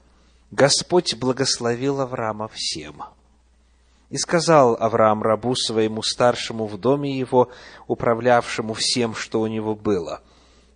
Господь 0.51 1.15
благословил 1.15 2.01
Авраама 2.01 2.49
всем. 2.51 3.03
И 4.09 4.17
сказал 4.17 4.75
Авраам 4.79 5.21
рабу 5.21 5.55
своему 5.55 6.01
старшему 6.01 6.65
в 6.65 6.79
доме 6.79 7.17
его, 7.17 7.49
управлявшему 7.87 8.73
всем, 8.73 9.13
что 9.13 9.41
у 9.41 9.47
него 9.47 9.75
было, 9.75 10.21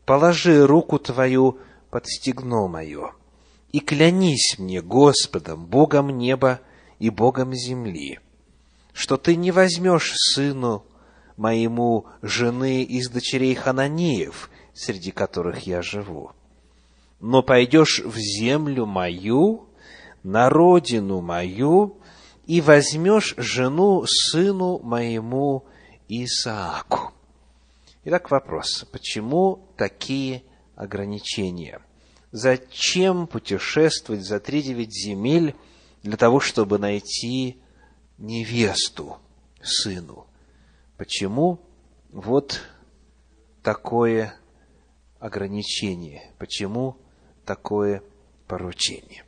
«Положи 0.05 0.65
руку 0.67 0.99
твою 0.99 1.57
под 1.89 2.05
стегно 2.07 2.67
мое, 2.67 3.13
и 3.71 3.79
клянись 3.79 4.59
мне 4.59 4.81
Господом, 4.81 5.65
Богом 5.65 6.09
неба 6.09 6.59
и 6.99 7.09
Богом 7.09 7.53
земли, 7.53 8.19
что 8.93 9.17
ты 9.17 9.35
не 9.35 9.51
возьмешь 9.51 10.13
сыну 10.15 10.85
моему 11.37 12.05
жены 12.21 12.83
из 12.83 13.09
дочерей 13.09 13.55
Хананеев, 13.55 14.49
среди 14.73 15.11
которых 15.11 15.67
я 15.67 15.81
живу. 15.81 16.31
Но 17.19 17.41
пойдешь 17.41 17.99
в 17.99 18.17
землю 18.17 18.85
мою, 18.85 19.67
на 20.23 20.49
родину 20.49 21.21
мою, 21.21 21.97
и 22.45 22.59
возьмешь 22.59 23.35
жену 23.37 24.03
сыну 24.05 24.79
моему 24.79 25.65
Исааку. 26.09 27.13
Итак, 28.03 28.31
вопрос. 28.31 28.85
Почему 28.91 29.69
такие 29.77 30.43
ограничения? 30.75 31.79
Зачем 32.31 33.27
путешествовать 33.27 34.25
за 34.25 34.39
три 34.39 34.61
девять 34.61 34.91
земель 34.91 35.55
для 36.01 36.17
того, 36.17 36.39
чтобы 36.39 36.79
найти 36.79 37.61
невесту 38.17 39.17
сыну? 39.61 40.27
Почему 40.97 41.61
вот 42.11 42.61
такое 43.61 44.35
ограничение? 45.23 46.31
Почему 46.37 46.97
такое 47.45 48.03
поручение? 48.47 49.23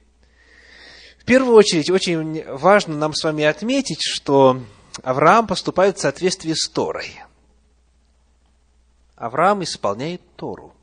В 1.17 1.25
первую 1.25 1.55
очередь, 1.55 1.89
очень 1.89 2.43
важно 2.45 2.95
нам 2.95 3.13
с 3.13 3.23
вами 3.23 3.45
отметить, 3.45 4.01
что 4.01 4.61
Авраам 5.03 5.47
поступает 5.47 5.97
в 5.97 6.01
соответствии 6.01 6.53
с 6.53 6.69
Торой. 6.69 7.15
Авраам 9.15 9.63
исполняет 9.63 10.21
Тору. 10.35 10.73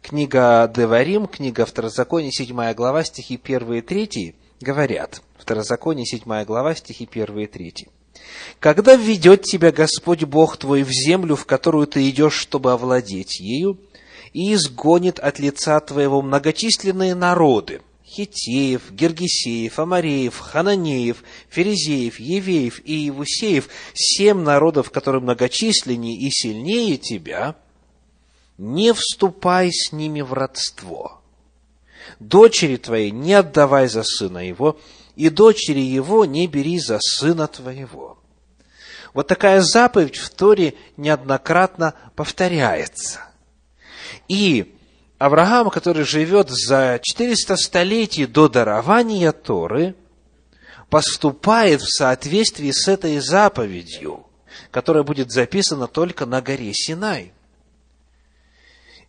Книга 0.00 0.66
Деварим, 0.74 1.26
книга 1.26 1.66
Второзакония, 1.66 2.30
7 2.30 2.72
глава, 2.72 3.04
стихи 3.04 3.38
1 3.42 3.74
и 3.74 3.80
3 3.82 4.34
говорят. 4.62 5.22
Второзаконие, 5.36 6.06
7 6.06 6.44
глава, 6.44 6.74
стихи 6.74 7.06
1 7.12 7.38
и 7.38 7.46
3. 7.46 7.88
Когда 8.58 8.94
введет 8.94 9.42
тебя 9.42 9.72
Господь 9.72 10.24
Бог 10.24 10.56
твой 10.56 10.82
в 10.82 10.90
землю, 10.90 11.36
в 11.36 11.46
которую 11.46 11.86
ты 11.86 12.08
идешь, 12.10 12.34
чтобы 12.34 12.72
овладеть 12.72 13.40
ею, 13.40 13.78
и 14.32 14.54
изгонит 14.54 15.18
от 15.18 15.38
лица 15.38 15.80
твоего 15.80 16.22
многочисленные 16.22 17.14
народы, 17.14 17.80
Хитеев, 18.04 18.90
Гергисеев, 18.90 19.78
Амареев, 19.78 20.38
Хананеев, 20.38 21.22
Ферезеев, 21.48 22.18
Евеев 22.18 22.80
и 22.84 22.94
Евусеев, 22.94 23.68
семь 23.94 24.40
народов, 24.40 24.90
которые 24.90 25.22
многочисленнее 25.22 26.18
и 26.18 26.30
сильнее 26.30 26.96
тебя, 26.96 27.56
не 28.58 28.92
вступай 28.92 29.70
с 29.72 29.92
ними 29.92 30.22
в 30.22 30.32
родство. 30.32 31.20
Дочери 32.18 32.76
твоей 32.76 33.10
не 33.10 33.34
отдавай 33.34 33.88
за 33.88 34.02
сына 34.02 34.46
его, 34.46 34.78
и 35.20 35.28
дочери 35.28 35.80
его 35.80 36.24
не 36.24 36.46
бери 36.46 36.78
за 36.78 36.98
сына 36.98 37.46
твоего. 37.46 38.18
Вот 39.12 39.26
такая 39.26 39.60
заповедь 39.60 40.16
в 40.16 40.30
Торе 40.30 40.72
неоднократно 40.96 41.92
повторяется. 42.16 43.20
И 44.28 44.74
Авраам, 45.18 45.68
который 45.68 46.04
живет 46.04 46.48
за 46.48 46.98
400 47.02 47.56
столетий 47.56 48.24
до 48.24 48.48
дарования 48.48 49.32
Торы, 49.32 49.94
поступает 50.88 51.82
в 51.82 51.94
соответствии 51.94 52.70
с 52.70 52.88
этой 52.88 53.18
заповедью, 53.18 54.26
которая 54.70 55.02
будет 55.02 55.30
записана 55.30 55.86
только 55.86 56.24
на 56.24 56.40
горе 56.40 56.72
Синай. 56.72 57.34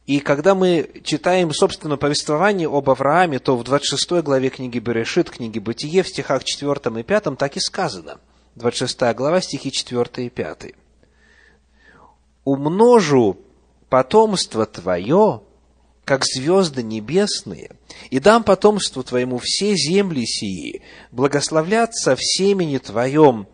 И 0.05 0.19
когда 0.19 0.55
мы 0.55 0.89
читаем, 1.03 1.53
собственно, 1.53 1.95
повествование 1.95 2.67
об 2.67 2.89
Аврааме, 2.89 3.39
то 3.39 3.55
в 3.55 3.63
26 3.63 4.23
главе 4.23 4.49
книги 4.49 4.79
Берешит, 4.79 5.29
книги 5.29 5.59
Бытие, 5.59 6.03
в 6.03 6.07
стихах 6.07 6.43
4 6.43 6.99
и 6.99 7.03
5 7.03 7.37
так 7.37 7.55
и 7.55 7.59
сказано. 7.59 8.19
26 8.55 8.99
глава, 9.15 9.41
стихи 9.41 9.71
4 9.71 10.25
и 10.25 10.29
5. 10.29 10.73
«Умножу 12.43 13.37
потомство 13.89 14.65
твое, 14.65 15.43
как 16.03 16.25
звезды 16.25 16.81
небесные, 16.81 17.71
и 18.09 18.19
дам 18.19 18.43
потомству 18.43 19.03
твоему 19.03 19.37
все 19.37 19.75
земли 19.75 20.25
сии, 20.25 20.81
благословляться 21.11 22.15
в 22.15 22.19
семени 22.21 22.79
твоем 22.79 23.47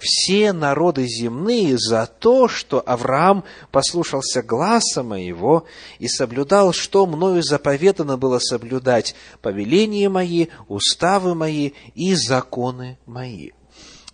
все 0.00 0.52
народы 0.52 1.06
земные 1.06 1.78
за 1.78 2.06
то, 2.06 2.48
что 2.48 2.82
Авраам 2.84 3.44
послушался 3.70 4.42
гласа 4.42 5.02
моего 5.02 5.66
и 5.98 6.08
соблюдал, 6.08 6.72
что 6.72 7.06
мною 7.06 7.42
заповедано 7.42 8.16
было 8.16 8.38
соблюдать, 8.38 9.14
повеления 9.42 10.08
мои, 10.08 10.46
уставы 10.68 11.34
мои 11.34 11.72
и 11.94 12.14
законы 12.14 12.98
мои». 13.06 13.50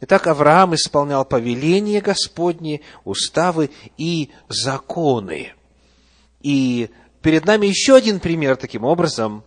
Итак, 0.01 0.27
Авраам 0.27 0.75
исполнял 0.75 1.25
повеления 1.25 2.03
Господни, 2.03 2.83
уставы 3.05 3.71
и 3.97 4.31
законы. 4.49 5.55
И 6.43 6.91
перед 7.23 7.47
нами 7.47 7.67
еще 7.67 7.95
один 7.97 8.21
пример 8.21 8.57
таким 8.57 8.85
образом, 8.85 9.43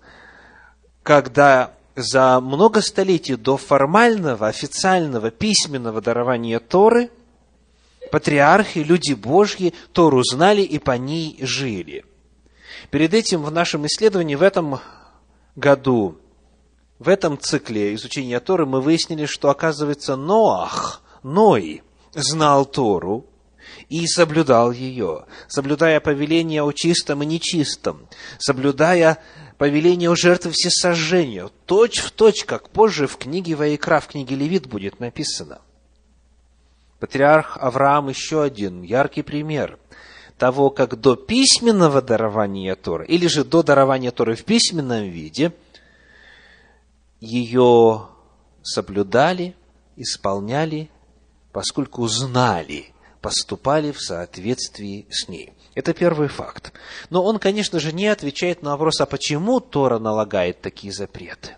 когда 1.04 1.74
за 2.02 2.40
много 2.40 2.82
столетий 2.82 3.36
до 3.36 3.58
формального, 3.58 4.48
официального, 4.48 5.32
письменного 5.32 6.02
дарования 6.02 6.60
Торы 6.60 7.10
патриархи, 8.12 8.80
люди 8.80 9.14
Божьи 9.14 9.74
Тору 9.94 10.24
знали 10.24 10.62
и 10.62 10.80
по 10.80 10.98
ней 10.98 11.38
жили. 11.42 12.06
Перед 12.90 13.14
этим 13.14 13.44
в 13.44 13.52
нашем 13.52 13.86
исследовании 13.86 14.36
в 14.36 14.42
этом 14.42 14.80
году, 15.56 16.18
в 16.98 17.08
этом 17.08 17.38
цикле 17.40 17.94
изучения 17.96 18.40
Торы 18.40 18.66
мы 18.66 18.82
выяснили, 18.82 19.26
что, 19.26 19.50
оказывается, 19.50 20.16
Ноах, 20.16 21.02
Ной, 21.24 21.84
знал 22.14 22.66
Тору, 22.66 23.26
и 23.90 24.06
соблюдал 24.08 24.72
ее, 24.72 25.26
соблюдая 25.48 26.00
повеление 26.00 26.64
о 26.64 26.72
чистом 26.72 27.24
и 27.24 27.26
нечистом, 27.26 28.08
соблюдая 28.38 29.20
повеление 29.60 30.10
о 30.10 30.16
жертве 30.16 30.52
всесожжения, 30.52 31.50
точь 31.66 32.00
в 32.00 32.12
точь, 32.12 32.46
как 32.46 32.70
позже 32.70 33.08
в 33.08 33.18
книге 33.18 33.56
Ваикра, 33.56 34.00
в 34.00 34.08
книге 34.08 34.36
Левит 34.36 34.68
будет 34.68 35.02
написано. 35.02 35.60
Патриарх 37.00 37.58
Авраам 37.58 38.08
еще 38.08 38.42
один 38.42 38.82
яркий 38.82 39.22
пример 39.22 39.78
того, 40.38 40.70
как 40.70 40.98
до 40.98 41.18
письменного 41.18 42.02
дарования 42.02 42.76
Торы, 42.76 43.06
или 43.06 43.28
же 43.28 43.44
до 43.44 43.62
дарования 43.62 44.12
Торы 44.12 44.36
в 44.36 44.46
письменном 44.46 45.10
виде, 45.10 45.52
ее 47.20 48.08
соблюдали, 48.64 49.56
исполняли, 49.98 50.90
поскольку 51.52 52.08
знали 52.08 52.94
поступали 53.20 53.92
в 53.92 54.00
соответствии 54.00 55.06
с 55.10 55.28
ней. 55.28 55.52
Это 55.80 55.94
первый 55.94 56.28
факт. 56.28 56.74
Но 57.10 57.24
он, 57.24 57.40
конечно 57.40 57.80
же, 57.80 57.94
не 57.94 58.08
отвечает 58.08 58.62
на 58.64 58.72
вопрос, 58.72 59.00
а 59.00 59.06
почему 59.06 59.62
Тора 59.62 59.98
налагает 59.98 60.60
такие 60.60 60.92
запреты. 60.92 61.56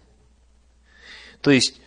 То 1.41 1.49
есть, 1.49 1.81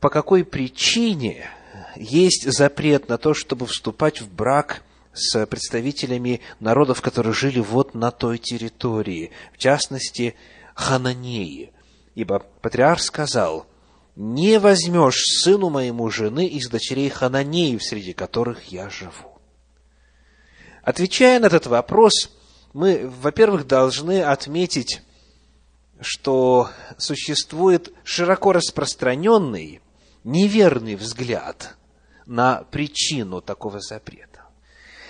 по 0.00 0.08
какой 0.08 0.42
причине 0.42 1.50
есть 1.94 2.50
запрет 2.50 3.10
на 3.10 3.18
то, 3.18 3.34
чтобы 3.34 3.66
вступать 3.66 4.22
в 4.22 4.32
брак 4.32 4.84
с 5.12 5.44
представителями 5.44 6.40
народов, 6.60 7.02
которые 7.02 7.34
жили 7.34 7.60
вот 7.60 7.94
на 7.94 8.10
той 8.10 8.38
территории, 8.38 9.30
в 9.52 9.58
частности, 9.58 10.34
Хананеи. 10.74 11.74
Ибо 12.14 12.38
патриарх 12.62 13.02
сказал, 13.02 13.66
не 14.14 14.58
возьмешь 14.58 15.42
сыну 15.42 15.68
моему 15.68 16.08
жены 16.08 16.46
из 16.46 16.70
дочерей 16.70 17.10
Хананеев, 17.10 17.82
среди 17.82 18.14
которых 18.14 18.64
я 18.72 18.88
живу. 18.88 19.35
Отвечая 20.86 21.40
на 21.40 21.46
этот 21.46 21.66
вопрос, 21.66 22.30
мы, 22.72 23.10
во-первых, 23.20 23.66
должны 23.66 24.22
отметить, 24.22 25.02
что 26.00 26.70
существует 26.96 27.92
широко 28.04 28.52
распространенный 28.52 29.80
неверный 30.22 30.94
взгляд 30.94 31.74
на 32.24 32.62
причину 32.70 33.40
такого 33.40 33.80
запрета. 33.80 34.42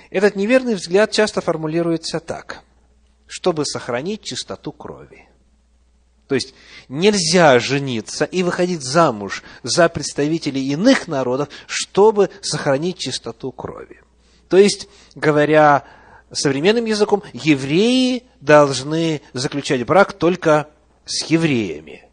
Этот 0.08 0.34
неверный 0.34 0.76
взгляд 0.76 1.10
часто 1.10 1.42
формулируется 1.42 2.20
так, 2.20 2.62
чтобы 3.26 3.66
сохранить 3.66 4.22
чистоту 4.22 4.72
крови. 4.72 5.28
То 6.26 6.36
есть 6.36 6.54
нельзя 6.88 7.58
жениться 7.58 8.24
и 8.24 8.42
выходить 8.42 8.82
замуж 8.82 9.42
за 9.62 9.90
представителей 9.90 10.68
иных 10.70 11.06
народов, 11.06 11.50
чтобы 11.66 12.30
сохранить 12.40 12.96
чистоту 12.96 13.52
крови. 13.52 14.00
То 14.48 14.56
есть, 14.56 14.88
говоря 15.16 15.82
современным 16.30 16.84
языком, 16.84 17.24
евреи 17.32 18.22
должны 18.40 19.22
заключать 19.32 19.84
брак 19.84 20.12
только 20.12 20.68
с 21.04 21.24
евреями, 21.24 22.04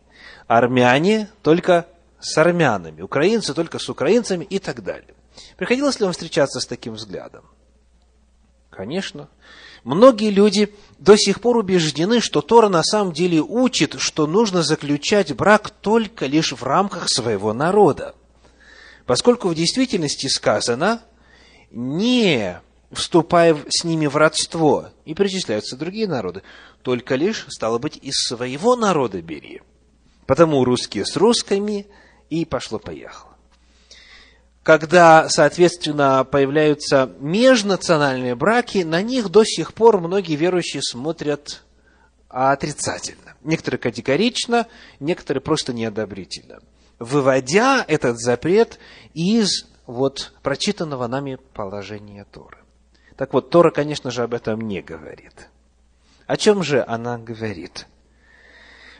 армяне 0.48 1.30
только 1.44 1.86
с 2.20 2.36
армянами, 2.38 3.02
украинцы 3.02 3.54
только 3.54 3.78
с 3.78 3.88
украинцами 3.90 4.46
и 4.46 4.58
так 4.58 4.84
далее. 4.84 5.14
Приходилось 5.58 6.00
ли 6.00 6.06
вам 6.06 6.14
встречаться 6.14 6.60
с 6.60 6.66
таким 6.66 6.94
взглядом? 6.94 7.44
Конечно. 8.70 9.30
Многие 9.84 10.30
люди 10.30 10.74
до 10.98 11.18
сих 11.18 11.42
пор 11.42 11.58
убеждены, 11.58 12.22
что 12.22 12.42
Тора 12.42 12.70
на 12.70 12.84
самом 12.84 13.12
деле 13.12 13.42
учит, 13.42 14.00
что 14.00 14.26
нужно 14.26 14.64
заключать 14.64 15.36
брак 15.36 15.70
только 15.70 16.26
лишь 16.26 16.54
в 16.54 16.64
рамках 16.64 17.10
своего 17.10 17.54
народа. 17.54 18.16
Поскольку 19.06 19.50
в 19.50 19.56
действительности 19.56 20.28
сказано, 20.28 21.02
не 21.70 22.62
вступая 22.94 23.58
с 23.70 23.84
ними 23.84 24.08
в 24.08 24.16
родство, 24.16 24.90
и 25.06 25.14
перечисляются 25.14 25.76
другие 25.76 26.08
народы, 26.08 26.44
только 26.82 27.16
лишь, 27.16 27.46
стало 27.50 27.78
быть, 27.80 27.98
из 28.02 28.16
своего 28.16 28.76
народа 28.76 29.22
бери. 29.22 29.62
Потому 30.26 30.64
русские 30.64 31.06
с 31.06 31.16
русскими, 31.18 31.88
и 32.30 32.46
пошло-поехало 32.46 33.34
когда, 34.64 35.28
соответственно, 35.28 36.24
появляются 36.24 37.12
межнациональные 37.20 38.34
браки, 38.34 38.80
на 38.80 39.02
них 39.02 39.30
до 39.30 39.44
сих 39.44 39.74
пор 39.74 40.00
многие 40.00 40.36
верующие 40.36 40.82
смотрят 40.82 41.64
отрицательно. 42.30 43.36
Некоторые 43.44 43.80
категорично, 43.80 44.68
некоторые 45.02 45.42
просто 45.42 45.74
неодобрительно. 45.74 46.60
Выводя 46.98 47.84
этот 47.86 48.20
запрет 48.20 48.80
из 49.14 49.68
вот 49.86 50.32
прочитанного 50.42 51.08
нами 51.08 51.38
положения 51.54 52.26
Торы. 52.32 52.63
Так 53.24 53.32
вот, 53.32 53.50
Тора, 53.50 53.72
конечно 53.72 54.12
же, 54.12 54.24
об 54.24 54.34
этом 54.34 54.60
не 54.60 54.82
говорит. 54.82 55.48
О 56.28 56.36
чем 56.36 56.62
же 56.62 56.84
она 56.86 57.18
говорит? 57.18 57.88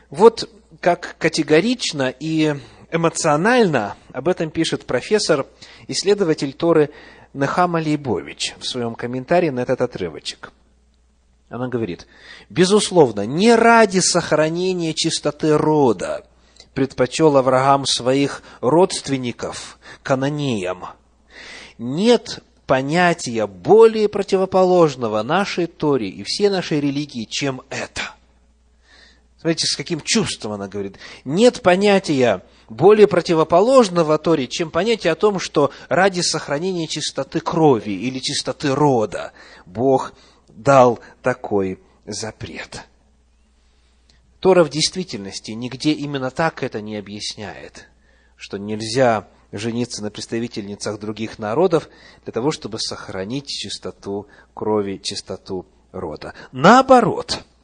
Вот 0.08 0.48
как 0.80 1.16
категорично 1.18 2.08
и 2.08 2.54
эмоционально 2.90 3.96
об 4.14 4.28
этом 4.28 4.48
пишет 4.48 4.86
профессор, 4.86 5.44
исследователь 5.88 6.54
Торы 6.54 6.88
Нехама 7.34 7.80
Лейбович 7.80 8.54
в 8.58 8.64
своем 8.64 8.94
комментарии 8.94 9.50
на 9.50 9.60
этот 9.60 9.82
отрывочек. 9.82 10.52
Она 11.50 11.68
говорит, 11.68 12.06
безусловно, 12.48 13.26
не 13.26 13.54
ради 13.54 13.98
сохранения 13.98 14.94
чистоты 14.94 15.54
рода 15.58 16.24
предпочел 16.72 17.36
Авраам 17.36 17.84
своих 17.84 18.42
родственников 18.62 19.78
канонеям. 20.02 20.86
Нет 21.76 22.42
понятия 22.66 23.46
более 23.46 24.08
противоположного 24.08 25.22
нашей 25.22 25.66
Торе 25.66 26.08
и 26.08 26.22
всей 26.22 26.48
нашей 26.48 26.80
религии, 26.80 27.24
чем 27.24 27.62
это. 27.70 28.02
Смотрите, 29.38 29.66
с 29.66 29.76
каким 29.76 30.00
чувством 30.00 30.52
она 30.52 30.68
говорит. 30.68 30.96
Нет 31.24 31.60
понятия 31.60 32.42
более 32.68 33.06
противоположного 33.06 34.16
Торе, 34.16 34.46
чем 34.46 34.70
понятие 34.70 35.12
о 35.12 35.16
том, 35.16 35.38
что 35.38 35.70
ради 35.88 36.22
сохранения 36.22 36.86
чистоты 36.86 37.40
крови 37.40 37.90
или 37.90 38.20
чистоты 38.20 38.74
рода 38.74 39.32
Бог 39.66 40.14
дал 40.48 40.98
такой 41.22 41.78
запрет. 42.06 42.84
Тора 44.40 44.64
в 44.64 44.70
действительности 44.70 45.52
нигде 45.52 45.92
именно 45.92 46.30
так 46.30 46.62
это 46.62 46.80
не 46.80 46.96
объясняет, 46.96 47.88
что 48.36 48.58
нельзя 48.58 49.28
жениться 49.58 50.02
на 50.02 50.10
представительницах 50.10 50.98
других 50.98 51.38
народов 51.38 51.88
для 52.24 52.32
того, 52.32 52.50
чтобы 52.50 52.78
сохранить 52.78 53.48
чистоту 53.48 54.26
крови, 54.54 55.00
чистоту 55.02 55.66
рода. 55.92 56.34
Наоборот– 56.52 57.44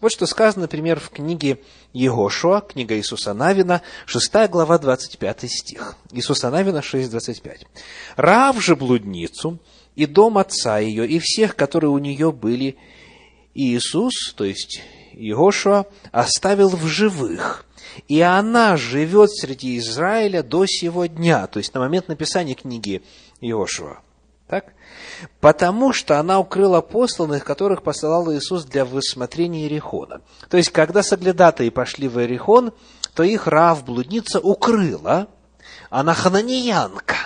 вот 0.00 0.12
что 0.12 0.26
сказано, 0.26 0.62
например, 0.62 1.00
в 1.00 1.10
книге 1.10 1.58
Егошуа, 1.92 2.60
книга 2.60 2.96
Иисуса 2.96 3.34
Навина, 3.34 3.82
6 4.06 4.48
глава, 4.48 4.78
25 4.78 5.50
стих. 5.50 5.96
Иисуса 6.12 6.50
Навина 6.50 6.82
6, 6.82 7.10
25. 7.10 7.66
«Рав 8.14 8.62
же 8.62 8.76
блудницу, 8.76 9.58
и 9.96 10.06
дом 10.06 10.38
отца 10.38 10.78
ее, 10.78 11.06
и 11.08 11.18
всех, 11.18 11.56
которые 11.56 11.90
у 11.90 11.98
нее 11.98 12.30
были, 12.30 12.76
Иисус, 13.54 14.34
то 14.36 14.44
есть 14.44 14.82
Егошуа, 15.14 15.86
оставил 16.12 16.68
в 16.68 16.86
живых, 16.86 17.64
и 18.06 18.20
она 18.20 18.76
живет 18.76 19.30
среди 19.30 19.78
Израиля 19.78 20.42
до 20.42 20.66
сего 20.66 21.06
дня, 21.06 21.46
то 21.46 21.58
есть 21.58 21.74
на 21.74 21.80
момент 21.80 22.08
написания 22.08 22.54
книги 22.54 23.02
Иошуа. 23.40 23.98
Так? 24.46 24.72
Потому 25.40 25.92
что 25.92 26.18
она 26.18 26.40
укрыла 26.40 26.80
посланных, 26.80 27.44
которых 27.44 27.82
посылал 27.82 28.32
Иисус 28.32 28.64
для 28.64 28.84
высмотрения 28.84 29.62
Иерихона. 29.62 30.22
То 30.48 30.56
есть, 30.56 30.70
когда 30.70 31.02
соглядатые 31.02 31.70
пошли 31.70 32.08
в 32.08 32.18
Иерихон, 32.18 32.72
то 33.14 33.22
их 33.22 33.46
Рав, 33.46 33.84
блудница, 33.84 34.40
укрыла, 34.40 35.28
она 35.90 36.14
хананеянка. 36.14 37.16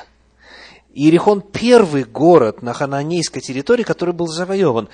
Иерихон– 0.94 1.40
первый 1.52 2.04
город 2.04 2.60
на 2.62 2.74
хананейской 2.74 3.40
территории, 3.40 3.82
который 3.82 4.14
был 4.14 4.26
завоеван. 4.26 4.88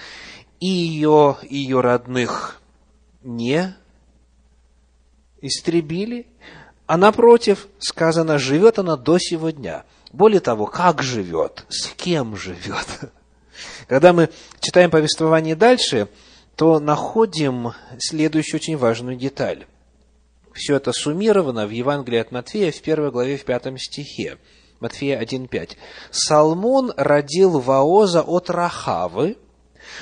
И 0.61 0.67
ее, 0.67 1.37
ее 1.49 1.81
родных 1.81 2.61
не 3.23 3.75
истребили, 5.41 6.27
а 6.87 6.97
напротив, 6.97 7.69
сказано, 7.79 8.39
живет 8.39 8.79
она 8.79 8.97
до 8.97 9.19
сего 9.19 9.51
дня– 9.51 9.85
более 10.13 10.41
того, 10.41 10.67
как 10.67 11.03
живет, 11.03 11.65
с 11.69 11.89
кем 11.89 12.37
живет. 12.37 12.87
Когда 13.89 14.13
мы 14.13 14.31
читаем 14.61 14.91
повествование 14.91 15.57
дальше, 15.57 16.09
то 16.57 16.81
находим 16.81 17.73
следующую 17.99 18.61
очень 18.61 18.77
важную 18.77 19.17
деталь. 19.17 19.67
Все 20.53 20.77
это 20.77 20.93
суммировано 20.93 21.67
в 21.67 21.71
Евангелии 21.71 22.19
от 22.19 22.33
Матфея 22.33 22.73
в 22.73 22.81
первой 22.81 23.11
главе 23.11 23.37
в 23.37 23.45
пятом 23.45 23.79
стихе. 23.79 24.39
Матфея 24.81 25.21
1.5. 25.21 25.77
Салмон 26.11 26.93
родил 26.97 27.61
Ваоза 27.61 28.23
от 28.23 28.49
Рахавы, 28.51 29.37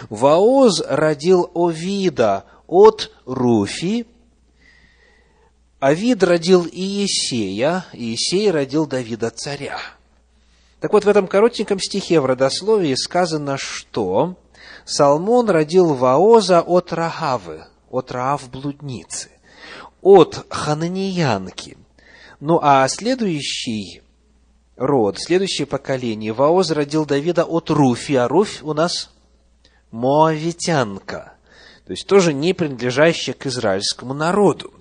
Ваоз 0.09 0.83
родил 0.87 1.51
Овида 1.55 2.45
от 2.67 3.11
Руфи, 3.25 4.07
Авид 5.79 6.23
родил 6.23 6.65
Иесея, 6.65 7.85
Иесей 7.93 8.51
родил 8.51 8.87
Давида 8.87 9.31
царя. 9.31 9.79
Так 10.81 10.93
вот, 10.95 11.05
в 11.05 11.09
этом 11.09 11.27
коротеньком 11.27 11.79
стихе 11.81 12.21
в 12.21 12.27
родословии 12.27 12.95
сказано, 12.95 13.59
что 13.59 14.37
Салмон 14.87 15.51
родил 15.51 15.93
Ваоза 15.93 16.63
от 16.63 16.95
Рахавы, 16.95 17.67
от 17.91 18.11
Раав 18.11 18.49
блудницы, 18.51 19.29
от 20.01 20.47
Хананиянки. 20.49 21.77
Ну 22.41 22.59
а 22.63 22.89
следующий 22.89 24.03
род, 24.77 25.19
следующее 25.19 25.67
поколение, 25.67 26.33
Ваоз 26.33 26.71
родил 26.71 27.05
Давида 27.05 27.45
от 27.45 27.69
Руфи, 27.69 28.15
а 28.15 28.29
Руфь 28.29 28.63
у 28.63 28.73
нас 28.73 29.11
Моавитянка, 29.91 31.35
то 31.87 31.91
есть 31.91 32.07
тоже 32.07 32.33
не 32.33 32.55
принадлежащая 32.55 33.35
к 33.35 33.47
израильскому 33.47 34.15
народу. 34.15 34.73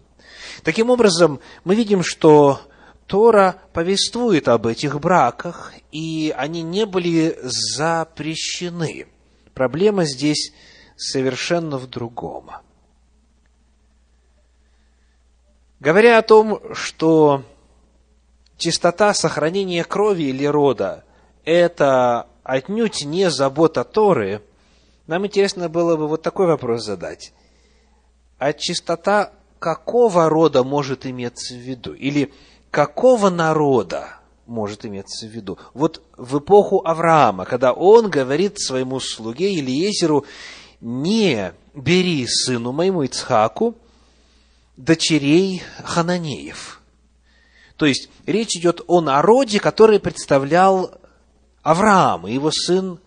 Таким 0.64 0.90
образом, 0.90 1.40
мы 1.64 1.76
видим, 1.76 2.04
что 2.04 2.62
Тора 3.08 3.62
повествует 3.74 4.48
об 4.48 4.68
этих 4.68 5.00
браках, 5.00 5.74
и 5.92 6.34
они 6.36 6.62
не 6.62 6.86
были 6.86 7.38
запрещены. 7.44 9.08
Проблема 9.54 10.06
здесь 10.06 10.54
совершенно 10.96 11.78
в 11.78 11.88
другом. 11.88 12.52
Говоря 15.80 16.18
о 16.18 16.24
том, 16.24 16.62
что 16.74 17.44
чистота 18.58 19.14
сохранения 19.14 19.84
крови 19.84 20.24
или 20.24 20.46
рода– 20.46 21.04
это 21.46 22.28
отнюдь 22.44 23.06
не 23.06 23.30
забота 23.30 23.84
Торы, 23.84 24.42
нам 25.06 25.28
интересно 25.28 25.70
было 25.70 25.96
бы 25.96 26.08
вот 26.08 26.24
такой 26.24 26.48
вопрос 26.48 26.84
задать. 26.84 27.34
А 28.40 28.52
чистота 28.54 29.32
какого 29.66 30.30
рода 30.30 30.64
может 30.64 31.08
иметься 31.08 31.56
в 31.56 31.58
виду? 31.58 31.96
Или 31.96 32.32
какого 32.70 33.32
народа 33.32 34.20
может 34.46 34.86
иметься 34.86 35.26
в 35.26 35.32
виду? 35.32 35.58
Вот 35.74 36.04
в 36.18 36.38
эпоху 36.38 36.84
Авраама, 36.86 37.46
когда 37.46 37.74
он 37.74 38.12
говорит 38.12 38.60
своему 38.60 39.00
слуге 39.00 39.56
Илиезеру, 39.56 40.24
не 40.82 41.52
бери 41.74 42.28
сыну 42.28 42.74
моему 42.74 43.02
Ицхаку 43.02 43.76
дочерей 44.78 45.64
Хананеев. 45.84 46.80
То 47.76 47.88
есть, 47.88 48.10
речь 48.28 48.56
идет 48.56 48.82
о 48.86 49.02
народе, 49.02 49.60
который 49.60 50.00
представлял 50.00 50.92
Авраам 51.64 52.28
и 52.28 52.34
его 52.34 52.52
сын 52.52 53.00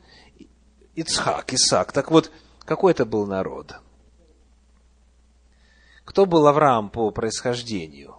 Ицхак, 0.96 1.52
Исаак. 1.52 1.92
Так 1.92 2.10
вот, 2.10 2.32
какой 2.64 2.90
это 2.90 3.04
был 3.04 3.26
народ? 3.26 3.76
Кто 6.18 6.26
был 6.26 6.48
Авраам 6.48 6.90
по 6.90 7.12
происхождению? 7.12 8.16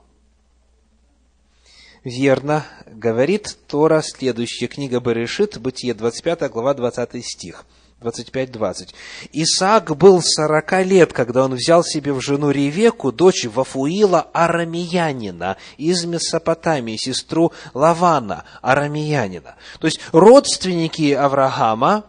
Верно, 2.05 2.65
говорит 2.87 3.57
Тора, 3.67 4.01
следующая 4.01 4.67
книга 4.67 5.01
Берешит, 5.01 5.59
Бытие, 5.59 5.93
25 5.93 6.49
глава, 6.49 6.73
20 6.73 7.25
стих. 7.25 7.65
25-20. 7.99 8.93
Исаак 9.33 9.97
был 9.97 10.21
сорока 10.21 10.81
лет, 10.81 11.11
когда 11.11 11.43
он 11.43 11.55
взял 11.55 11.83
себе 11.83 12.13
в 12.13 12.21
жену 12.21 12.51
Ревеку, 12.51 13.11
дочь 13.11 13.43
Вафуила 13.43 14.29
Арамиянина 14.31 15.57
из 15.75 16.05
Месопотамии, 16.05 16.95
сестру 16.95 17.51
Лавана 17.73 18.45
Арамиянина. 18.61 19.57
То 19.81 19.87
есть 19.87 19.99
родственники 20.13 21.11
Авраама, 21.11 22.05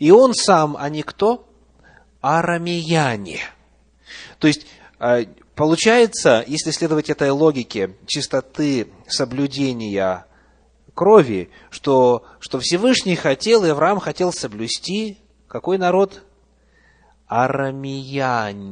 и 0.00 0.10
он 0.10 0.34
сам, 0.34 0.76
они 0.76 1.04
кто? 1.04 1.46
Арамияне. 2.20 3.38
То 4.40 4.48
есть, 4.48 4.66
а, 4.66 4.83
получается, 5.54 6.44
если 6.46 6.70
следовать 6.70 7.10
этой 7.10 7.30
логике 7.30 7.96
чистоты 8.06 8.88
соблюдения 9.06 10.26
крови, 10.94 11.50
что, 11.70 12.24
что 12.40 12.58
Всевышний 12.60 13.16
хотел, 13.16 13.64
и 13.64 13.68
Авраам 13.68 14.00
хотел 14.00 14.32
соблюсти 14.32 15.18
какой 15.48 15.78
народ? 15.78 16.22
Арамеянин. 17.28 18.64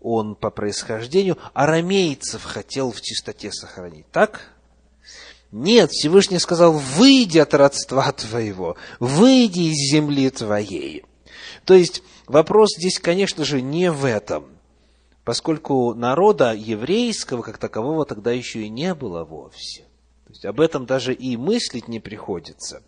Он 0.00 0.34
по 0.34 0.50
происхождению 0.50 1.36
арамейцев 1.52 2.42
хотел 2.42 2.90
в 2.92 3.02
чистоте 3.02 3.52
сохранить. 3.52 4.10
Так? 4.10 4.52
Нет, 5.52 5.90
Всевышний 5.90 6.38
сказал, 6.38 6.72
выйди 6.72 7.38
от 7.38 7.52
родства 7.52 8.10
твоего, 8.12 8.76
выйди 8.98 9.72
из 9.72 9.92
земли 9.92 10.30
твоей. 10.30 11.04
То 11.66 11.74
есть, 11.74 12.02
вопрос 12.26 12.70
здесь, 12.78 12.98
конечно 12.98 13.44
же, 13.44 13.60
не 13.60 13.90
в 13.90 14.06
этом, 14.06 14.46
поскольку 15.30 15.94
народа 15.94 16.52
еврейского 16.52 17.42
как 17.42 17.56
такового 17.56 18.04
тогда 18.04 18.32
еще 18.32 18.62
и 18.62 18.68
не 18.68 18.96
было 18.96 19.22
вовсе. 19.22 19.82
То 20.24 20.30
есть 20.30 20.44
об 20.44 20.60
этом 20.60 20.86
даже 20.86 21.14
и 21.14 21.36
мыслить 21.36 21.86
не 21.86 22.00
приходится. 22.00 22.82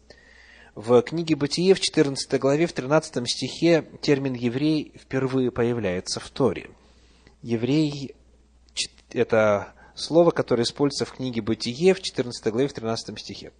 В 0.74 1.00
книге 1.02 1.36
Бытие 1.36 1.74
в 1.74 1.80
14 1.80 2.40
главе, 2.40 2.66
в 2.66 2.72
13 2.72 3.30
стихе 3.30 3.88
термин 4.00 4.34
«еврей» 4.34 4.92
впервые 5.00 5.52
появляется 5.52 6.18
в 6.18 6.28
Торе. 6.30 6.70
Еврей– 7.42 8.16
это 9.12 9.72
слово, 9.94 10.32
которое 10.32 10.64
используется 10.64 11.04
в 11.04 11.12
книге 11.12 11.42
Бытие 11.42 11.94
в 11.94 12.02
14 12.02 12.44
главе, 12.52 12.66
в 12.66 12.72
13 12.72 13.20
стихе. 13.20 13.52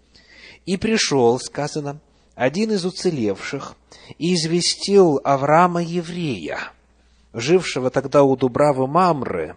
«И 0.67 0.77
пришел, 0.77 1.39
сказано, 1.39 2.01
один 2.35 2.73
из 2.73 2.85
уцелевших, 2.85 3.77
и 4.19 4.35
известил 4.35 5.21
Авраама 5.23 5.85
еврея, 5.85 6.73
жившего 7.33 7.91
тогда 7.91 8.23
у 8.23 8.37
Дубравы 8.37 8.87
Мамры, 8.87 9.57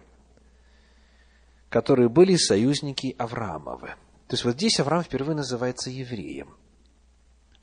которые 1.68 2.08
были 2.08 2.36
союзники 2.36 3.14
Авраамовы. 3.18 3.88
То 4.28 4.34
есть 4.34 4.44
вот 4.44 4.54
здесь 4.54 4.80
Авраам 4.80 5.02
впервые 5.02 5.36
называется 5.36 5.90
евреем. 5.90 6.56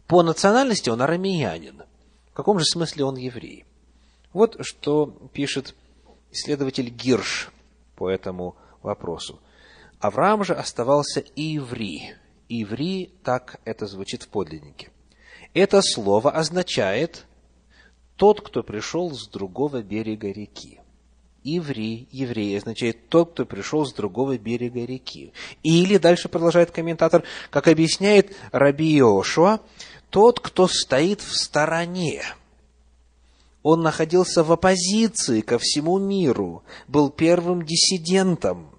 По 0.08 0.24
национальности 0.24 0.90
он 0.90 1.02
арамеянин. 1.02 1.84
В 2.32 2.34
каком 2.34 2.60
же 2.60 2.66
смысле 2.66 3.06
он 3.06 3.16
еврей? 3.16 3.66
Вот 4.32 4.58
что 4.62 5.08
пишет 5.34 5.76
исследователь 6.32 6.90
Гирш 6.90 7.52
по 7.96 8.10
этому 8.10 8.56
вопросу. 8.82 9.40
Авраам 10.00 10.44
же 10.44 10.54
оставался 10.54 11.24
иври. 11.36 12.16
Иври, 12.50 13.14
так 13.24 13.60
это 13.64 13.88
звучит 13.88 14.24
в 14.24 14.28
подлиннике. 14.28 14.90
Это 15.54 15.82
слово 15.82 16.32
означает 16.32 17.26
«тот, 18.16 18.42
кто 18.42 18.64
пришел 18.64 19.12
с 19.12 19.28
другого 19.28 19.82
берега 19.82 20.32
реки» 20.32 20.80
иври, 21.44 22.08
еврей, 22.12 22.58
означает 22.58 23.10
тот, 23.10 23.34
кто 23.34 23.46
пришел 23.46 23.86
с 23.86 23.94
другого 23.94 24.38
берега 24.38 24.86
реки. 24.86 25.34
Или, 25.62 25.98
дальше 25.98 26.30
продолжает 26.30 26.72
комментатор, 26.72 27.24
как 27.50 27.68
объясняет 27.68 28.36
Раби 28.52 28.98
Иошуа, 28.98 29.60
тот, 30.10 30.40
кто 30.40 30.68
стоит 30.68 31.22
в 31.22 31.36
стороне. 31.36 32.24
Он 33.62 33.82
находился 33.82 34.44
в 34.44 34.52
оппозиции 34.52 35.42
ко 35.42 35.58
всему 35.58 35.98
миру, 35.98 36.64
был 36.88 37.10
первым 37.10 37.66
диссидентом, 37.66 38.70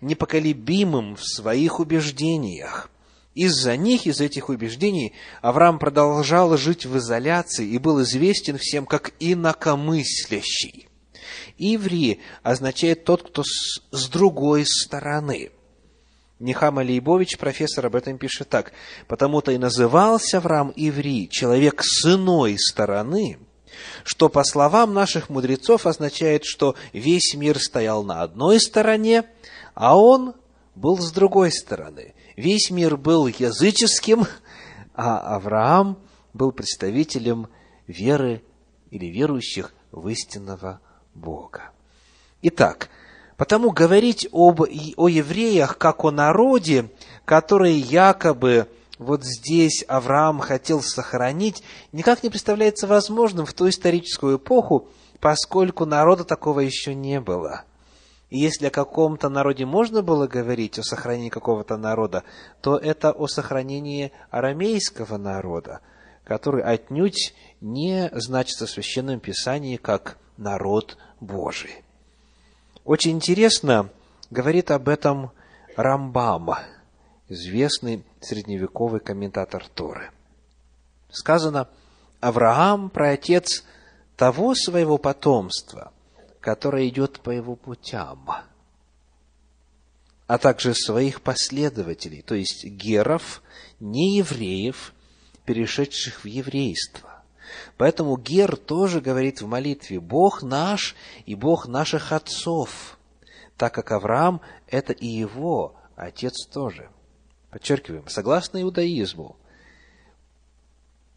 непоколебимым 0.00 1.16
в 1.16 1.24
своих 1.24 1.80
убеждениях. 1.80 2.90
Из-за 3.34 3.76
них, 3.76 4.06
из 4.06 4.20
этих 4.20 4.48
убеждений, 4.48 5.12
Авраам 5.42 5.78
продолжал 5.78 6.56
жить 6.56 6.86
в 6.86 6.96
изоляции 6.98 7.66
и 7.66 7.78
был 7.78 8.00
известен 8.02 8.58
всем 8.58 8.86
как 8.86 9.12
инакомыслящий. 9.18 10.88
Иври 11.58 12.20
означает 12.42 13.04
тот, 13.04 13.28
кто 13.28 13.42
с, 13.42 13.80
с 13.90 14.08
другой 14.08 14.64
стороны. 14.66 15.50
Нехама 16.38 16.82
Лейбович, 16.82 17.38
профессор, 17.38 17.86
об 17.86 17.96
этом 17.96 18.18
пишет 18.18 18.48
так. 18.48 18.72
«Потому-то 19.08 19.52
и 19.52 19.58
назывался 19.58 20.38
Авраам 20.38 20.72
Иври, 20.76 21.28
человек 21.28 21.82
с 21.82 22.04
иной 22.06 22.56
стороны, 22.58 23.38
что, 24.04 24.28
по 24.28 24.44
словам 24.44 24.94
наших 24.94 25.28
мудрецов, 25.28 25.86
означает, 25.86 26.44
что 26.44 26.76
весь 26.92 27.34
мир 27.34 27.58
стоял 27.58 28.04
на 28.04 28.22
одной 28.22 28.60
стороне, 28.60 29.24
а 29.74 29.96
он 29.96 30.34
был 30.74 30.98
с 30.98 31.10
другой 31.12 31.50
стороны. 31.50 32.14
Весь 32.36 32.70
мир 32.70 32.96
был 32.96 33.26
языческим, 33.26 34.26
а 34.94 35.18
Авраам 35.36 35.98
был 36.32 36.50
представителем 36.52 37.48
веры 37.86 38.42
или 38.90 39.06
верующих 39.06 39.72
в 39.92 40.08
истинного 40.08 40.80
Бога. 41.14 41.70
Итак, 42.42 42.88
потому 43.36 43.70
говорить 43.70 44.28
об, 44.32 44.62
о 44.62 45.08
евреях 45.08 45.78
как 45.78 46.04
о 46.04 46.10
народе, 46.10 46.90
который 47.24 47.74
якобы 47.74 48.68
вот 48.98 49.24
здесь 49.24 49.84
Авраам 49.86 50.40
хотел 50.40 50.82
сохранить, 50.82 51.62
никак 51.92 52.22
не 52.22 52.30
представляется 52.30 52.86
возможным 52.86 53.46
в 53.46 53.52
ту 53.52 53.68
историческую 53.68 54.38
эпоху, 54.38 54.88
поскольку 55.20 55.84
народа 55.84 56.24
такого 56.24 56.60
еще 56.60 56.94
не 56.94 57.20
было. 57.20 57.64
Если 58.36 58.66
о 58.66 58.70
каком-то 58.70 59.28
народе 59.28 59.64
можно 59.64 60.02
было 60.02 60.26
говорить, 60.26 60.76
о 60.80 60.82
сохранении 60.82 61.28
какого-то 61.28 61.76
народа, 61.76 62.24
то 62.62 62.76
это 62.76 63.12
о 63.12 63.28
сохранении 63.28 64.10
арамейского 64.28 65.18
народа, 65.18 65.82
который 66.24 66.64
отнюдь 66.64 67.32
не 67.60 68.10
значится 68.12 68.66
в 68.66 68.70
Священном 68.70 69.20
Писании 69.20 69.76
как 69.76 70.18
народ 70.36 70.98
Божий. 71.20 71.84
Очень 72.84 73.12
интересно 73.12 73.88
говорит 74.30 74.72
об 74.72 74.88
этом 74.88 75.30
Рамбам, 75.76 76.56
известный 77.28 78.04
средневековый 78.20 78.98
комментатор 78.98 79.64
Торы. 79.68 80.10
Сказано, 81.08 81.68
Авраам– 82.18 82.90
праотец 82.90 83.62
того 84.16 84.56
своего 84.56 84.98
потомства, 84.98 85.92
которое 86.44 86.86
идет 86.88 87.20
по 87.20 87.30
его 87.30 87.56
путям, 87.56 88.28
а 90.26 90.36
также 90.36 90.74
своих 90.74 91.22
последователей, 91.22 92.20
то 92.20 92.34
есть 92.34 92.66
геров, 92.66 93.42
неевреев, 93.80 94.92
перешедших 95.46 96.22
в 96.22 96.26
еврейство. 96.26 97.22
Поэтому 97.78 98.18
Гер 98.18 98.56
тоже 98.56 99.00
говорит 99.00 99.40
в 99.40 99.46
молитве 99.46 100.00
«Бог 100.00 100.42
наш 100.42 100.94
и 101.24 101.34
Бог 101.34 101.66
наших 101.66 102.12
отцов», 102.12 102.98
так 103.56 103.72
как 103.72 103.92
Авраам– 103.92 104.42
это 104.68 104.92
и 104.92 105.06
его 105.06 105.76
отец 105.96 106.46
тоже. 106.46 106.90
Подчеркиваем, 107.50 108.06
согласно 108.08 108.60
иудаизму, 108.60 109.36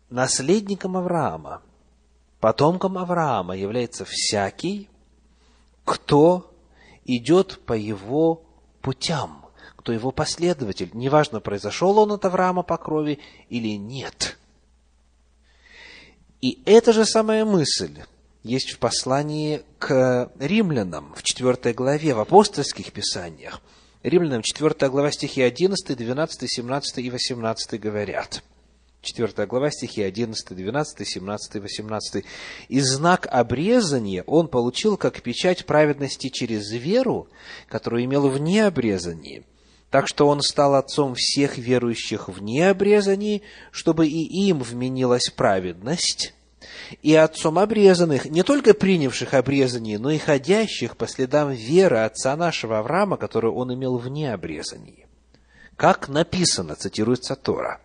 наследником 0.10 0.96
Авраама, 0.96 1.63
потомком 2.39 2.98
Авраама 2.98 3.57
является 3.57 4.05
всякий, 4.05 4.89
кто 5.88 6.53
идет 7.06 7.62
по 7.65 7.72
его 7.72 8.44
путям, 8.82 9.46
кто 9.77 9.94
его 9.94 10.12
последователь. 10.12 10.89
Неважно, 10.94 11.39
произошел 11.39 11.98
он 11.98 12.12
от 12.12 12.25
Авраама 12.25 12.62
по 12.62 12.77
крови 12.77 13.20
или 13.48 13.77
нет. 13.77 14.38
И 16.41 16.62
эта 16.65 16.91
же 16.91 17.06
самая 17.06 17.46
мысль 17.46 18.01
есть 18.44 18.72
в 18.72 18.79
послании 18.79 19.63
к 19.79 20.29
римлянам 20.39 21.13
в 21.15 21.24
4 21.24 21.74
главе, 21.74 22.13
в 22.13 22.20
апостольских 22.20 22.91
писаниях. 22.91 23.62
Римлянам 24.03 24.41
4 24.41 24.89
глава 24.89 25.10
стихи 25.12 25.41
11, 25.41 25.98
12, 25.98 26.51
17 26.51 26.98
и 26.98 27.10
18 27.10 27.79
говорят. 27.79 28.44
4 29.07 29.47
глава 29.47 29.71
стихи 29.71 30.01
11, 30.03 30.55
12, 30.55 31.07
17, 31.07 31.61
18. 31.61 32.25
«И 32.67 32.79
знак 32.81 33.27
обрезания 33.31 34.23
он 34.27 34.49
получил 34.49 34.97
как 34.97 35.21
печать 35.21 35.65
праведности 35.65 36.29
через 36.29 36.71
веру, 36.71 37.29
которую 37.69 38.03
имел 38.03 38.27
в 38.27 38.37
необрезании, 38.39 39.45
так 39.89 40.07
что 40.07 40.27
он 40.27 40.41
стал 40.41 40.75
отцом 40.75 41.15
всех 41.15 41.57
верующих 41.57 42.27
в 42.27 42.41
необрезании, 42.43 43.43
чтобы 43.71 44.07
и 44.07 44.47
им 44.47 44.59
вменилась 44.59 45.29
праведность, 45.29 46.33
и 47.01 47.15
отцом 47.15 47.59
обрезанных, 47.59 48.25
не 48.25 48.43
только 48.43 48.73
принявших 48.73 49.33
обрезание, 49.33 49.99
но 49.99 50.11
и 50.11 50.17
ходящих 50.17 50.97
по 50.97 51.07
следам 51.07 51.51
веры 51.51 51.99
отца 51.99 52.35
нашего 52.35 52.79
Авраама, 52.79 53.15
которую 53.15 53.55
он 53.55 53.73
имел 53.73 53.97
вне 53.97 54.33
обрезании. 54.33 55.05
Как 55.77 56.09
написано, 56.09 56.75
цитируется 56.75 57.35
Тора, 57.35 57.79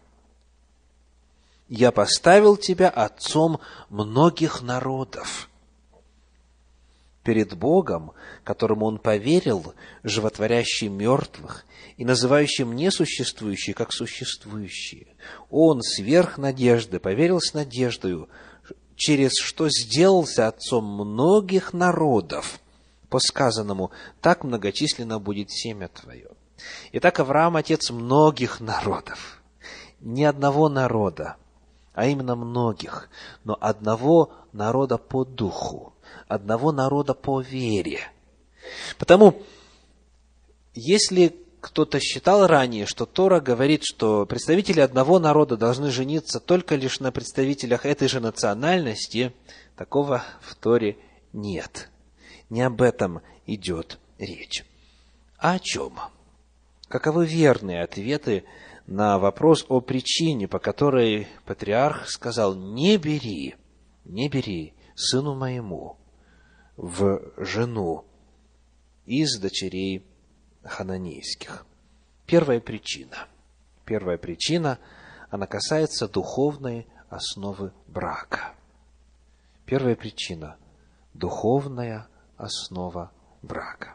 «Я 1.75 1.91
поставил 1.91 2.59
тебя 2.59 2.91
отцом 2.91 3.59
многих 3.89 4.61
народов». 4.61 5.49
Перед 7.25 7.55
Богом, 7.55 8.13
которому 8.45 8.85
он 8.85 8.99
поверил, 8.99 9.73
животворящим 10.03 10.93
мертвых 10.93 11.65
и 11.97 12.05
называющим 12.05 12.77
несуществующие 12.77 13.73
как 13.73 13.91
существующие, 13.95 15.17
он 15.49 15.81
сверх 15.81 16.37
надежды 16.37 17.01
поверил 17.01 17.41
с 17.41 17.55
надеждою, 17.55 18.29
через 18.95 19.33
что 19.41 19.71
сделался 19.71 20.49
отцом 20.49 20.85
многих 20.85 21.73
народов, 21.73 22.61
по 23.09 23.19
сказанному, 23.19 23.93
так 24.21 24.45
многочисленно 24.45 25.19
будет 25.19 25.51
семя 25.51 25.89
твое. 25.89 26.29
Итак, 26.93 27.19
Авраам– 27.19 27.57
отец 27.57 27.89
многих 27.89 28.61
народов. 28.61 29.41
Не 30.01 30.27
одного 30.27 30.69
народа, 30.69 31.37
а 31.95 32.07
именно 32.07 32.37
многих, 32.37 33.09
но 33.45 33.57
одного 33.61 34.33
народа 34.53 34.99
по 34.99 35.25
духу, 35.25 35.95
одного 36.29 36.73
народа 36.73 37.15
по 37.15 37.41
вере. 37.41 38.01
Потому, 38.99 39.43
если 40.75 41.37
кто-то 41.61 42.01
считал 42.01 42.47
ранее, 42.47 42.87
что 42.87 43.07
Тора 43.07 43.41
говорит, 43.41 43.83
что 43.85 44.27
представители 44.27 44.81
одного 44.81 45.19
народа 45.19 45.57
должны 45.57 45.91
жениться 45.91 46.41
только 46.41 46.75
лишь 46.75 46.99
на 46.99 47.13
представителях 47.13 47.87
этой 47.87 48.09
же 48.09 48.21
национальности, 48.21 49.33
такого 49.77 50.25
в 50.41 50.55
Торе 50.57 50.97
нет. 51.33 51.89
Не 52.51 52.63
об 52.63 52.83
этом 52.83 53.23
идет 53.47 53.99
речь. 54.19 54.65
А 55.39 55.53
о 55.55 55.59
чем? 55.59 55.99
Каковы 56.89 57.27
верные 57.27 57.83
ответы 57.83 58.45
на 58.87 59.19
вопрос 59.19 59.65
о 59.69 59.81
причине, 59.81 60.49
по 60.49 60.59
которой 60.59 61.29
патриарх 61.45 62.09
сказал, 62.09 62.55
не 62.55 62.97
бери, 62.97 63.57
не 64.05 64.29
бери 64.29 64.75
сыну 64.95 65.35
моему 65.35 65.97
в 66.77 67.21
жену 67.37 68.05
из 69.07 69.39
дочерей 69.39 70.05
хананейских. 70.65 71.67
Первая 72.27 72.61
причина. 72.61 73.29
Первая 73.85 74.17
причина, 74.17 74.79
она 75.31 75.47
касается 75.47 76.09
духовной 76.09 76.87
основы 77.09 77.73
брака. 77.87 78.55
Первая 79.67 79.97
причина– 79.97 80.57
духовная 81.15 82.09
основа 82.37 83.11
брака. 83.43 83.95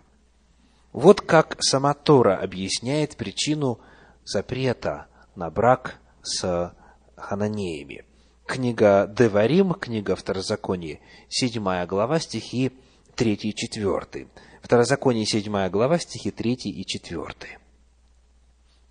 Вот 0.93 1.21
как 1.21 1.57
сама 1.61 1.93
Тора 1.93 2.37
объясняет 2.37 3.17
причину 3.17 3.79
запрета 4.27 5.07
на 5.35 5.49
брак 5.49 5.99
с 6.21 6.73
хананеями. 7.15 8.03
Книга 8.45 9.07
Деварим, 9.17 9.73
книга 9.73 10.15
Второзаконие, 10.15 10.99
7 11.29 11.85
глава, 11.85 12.19
стихи 12.19 12.71
3 13.15 13.33
и 13.33 13.55
4. 13.55 14.27
Второзаконие, 14.61 15.25
7 15.25 15.69
глава, 15.69 15.97
стихи 15.99 16.31
3 16.31 16.53
и 16.53 16.85
4. 16.85 17.59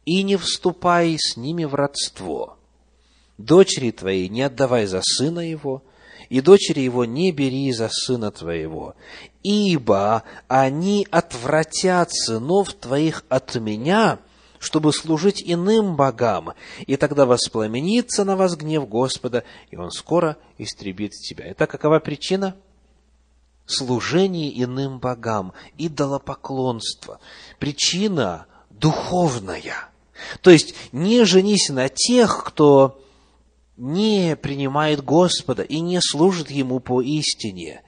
«И 0.06 0.22
не 0.22 0.36
вступай 0.36 1.16
с 1.18 1.36
ними 1.36 1.64
в 1.64 1.74
родство. 1.74 2.58
Дочери 3.38 3.90
твоей 3.90 4.28
не 4.28 4.42
отдавай 4.42 4.86
за 4.86 5.00
сына 5.02 5.40
его, 5.40 5.82
и 6.28 6.40
дочери 6.40 6.80
его 6.80 7.04
не 7.04 7.32
бери 7.32 7.72
за 7.72 7.88
сына 7.88 8.30
твоего, 8.30 8.94
ибо 9.42 10.22
они 10.48 11.06
отвратят 11.10 12.12
сынов 12.12 12.72
твоих 12.74 13.24
от 13.28 13.54
меня, 13.56 14.18
чтобы 14.66 14.92
служить 14.92 15.40
иным 15.44 15.94
богам, 15.94 16.54
и 16.86 16.96
тогда 16.96 17.24
воспламенится 17.24 18.24
на 18.24 18.34
вас 18.36 18.56
гнев 18.56 18.88
Господа, 18.88 19.44
и 19.70 19.76
он 19.76 19.92
скоро 19.92 20.36
истребит 20.58 21.12
тебя». 21.12 21.44
Это 21.44 21.66
какова 21.66 22.00
причина? 22.00 22.56
служение 23.68 24.62
иным 24.62 25.00
богам, 25.00 25.52
идолопоклонство. 25.76 27.18
Причина 27.58 28.46
духовная. 28.70 29.88
То 30.40 30.50
есть 30.50 30.76
не 30.92 31.24
женись 31.24 31.68
на 31.68 31.88
тех, 31.88 32.44
кто 32.44 33.02
не 33.76 34.36
принимает 34.36 35.04
Господа 35.04 35.64
и 35.64 35.80
не 35.80 36.00
служит 36.00 36.48
Ему 36.48 36.78
по 36.78 37.02
истине. 37.02 37.82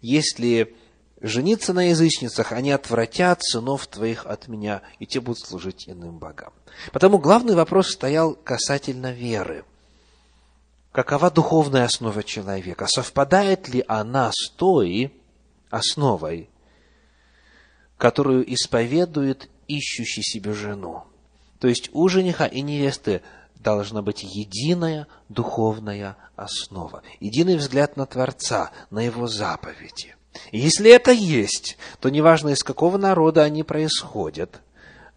Если 0.00 0.76
жениться 1.26 1.72
на 1.72 1.90
язычницах, 1.90 2.52
они 2.52 2.70
отвратят 2.70 3.42
сынов 3.42 3.86
твоих 3.86 4.26
от 4.26 4.48
меня, 4.48 4.82
и 4.98 5.06
те 5.06 5.20
будут 5.20 5.40
служить 5.40 5.88
иным 5.88 6.18
богам. 6.18 6.52
Потому 6.92 7.18
главный 7.18 7.54
вопрос 7.54 7.90
стоял 7.90 8.34
касательно 8.34 9.12
веры. 9.12 9.64
Какова 10.92 11.30
духовная 11.30 11.84
основа 11.84 12.22
человека? 12.22 12.86
Совпадает 12.86 13.68
ли 13.68 13.84
она 13.86 14.30
с 14.32 14.50
той 14.50 15.12
основой, 15.70 16.48
которую 17.98 18.50
исповедует 18.52 19.50
ищущий 19.68 20.22
себе 20.22 20.52
жену? 20.54 21.04
То 21.60 21.68
есть 21.68 21.90
у 21.92 22.08
жениха 22.08 22.46
и 22.46 22.62
невесты 22.62 23.22
должна 23.56 24.02
быть 24.02 24.22
единая 24.22 25.06
духовная 25.28 26.16
основа, 26.34 27.02
единый 27.20 27.56
взгляд 27.56 27.96
на 27.96 28.06
Творца, 28.06 28.70
на 28.90 29.00
Его 29.00 29.26
заповеди. 29.26 30.15
Если 30.52 30.90
это 30.90 31.12
есть, 31.12 31.76
то 32.00 32.08
неважно, 32.08 32.50
из 32.50 32.62
какого 32.62 32.98
народа 32.98 33.42
они 33.42 33.62
происходят, 33.62 34.60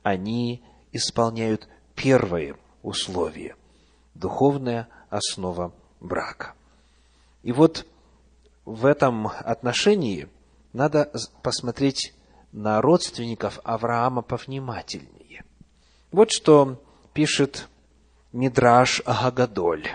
они 0.04 0.64
исполняют 0.92 1.68
первое 1.96 2.56
условие– 2.82 3.56
духовная 4.16 4.88
основа 5.10 5.74
брака. 6.00 6.54
И 7.44 7.52
вот 7.52 7.86
в 8.66 8.86
этом 8.86 9.28
отношении 9.28 10.28
надо 10.74 11.12
посмотреть 11.42 12.14
на 12.52 12.82
родственников 12.82 13.60
Авраама 13.64 14.22
повнимательнее. 14.22 15.44
Вот 16.12 16.32
что 16.32 16.82
пишет 17.14 17.68
Мидраш 18.32 19.02
Агадоль. 19.06 19.88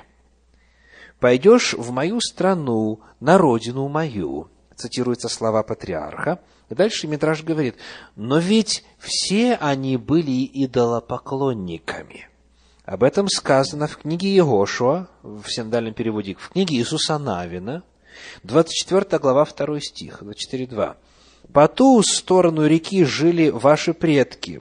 «Пойдешь 1.20 1.74
в 1.74 1.90
мою 1.90 2.20
страну, 2.20 3.00
на 3.20 3.38
родину 3.38 3.88
мою», 3.88 4.48
цитируются 4.76 5.28
слова 5.28 5.62
патриарха. 5.62 6.40
И 6.68 6.74
дальше 6.74 7.06
Мидраш 7.06 7.42
говорит, 7.42 7.76
«Но 8.16 8.38
ведь 8.38 8.84
все 8.98 9.54
они 9.54 9.96
были 9.96 10.50
идолопоклонниками». 10.52 12.28
Об 12.84 13.02
этом 13.02 13.28
сказано 13.28 13.87
в 13.87 13.96
книге 13.96 14.34
Егошуа, 14.34 15.08
в 15.22 15.46
синдальном 15.48 15.94
переводе, 15.94 16.37
в 16.38 16.50
книге 16.50 16.76
Иисуса 16.76 17.18
Навина, 17.18 17.82
24 18.42 19.18
глава, 19.18 19.46
2 19.46 19.80
стих, 19.80 20.22
24.2. 20.22 20.96
«По 21.52 21.68
ту 21.68 22.02
сторону 22.02 22.66
реки 22.66 23.04
жили 23.04 23.48
ваши 23.48 23.94
предки. 23.94 24.60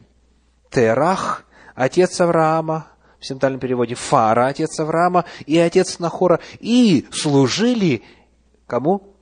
Терах, 0.69 1.45
отец 1.75 2.19
Авраама, 2.19 2.87
в 3.19 3.25
синодальном 3.25 3.59
переводе 3.59 3.95
Фара, 3.95 4.47
отец 4.47 4.79
Авраама, 4.79 5.25
и 5.45 5.57
отец 5.57 5.99
Нахора, 5.99 6.39
и 6.59 7.07
служили 7.11 8.03
кому? 8.67 9.12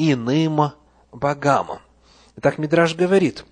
Иным 0.00 0.72
богам». 1.12 1.80
Итак, 2.36 2.56
Мидраш 2.56 2.94
говорит, 2.94 3.44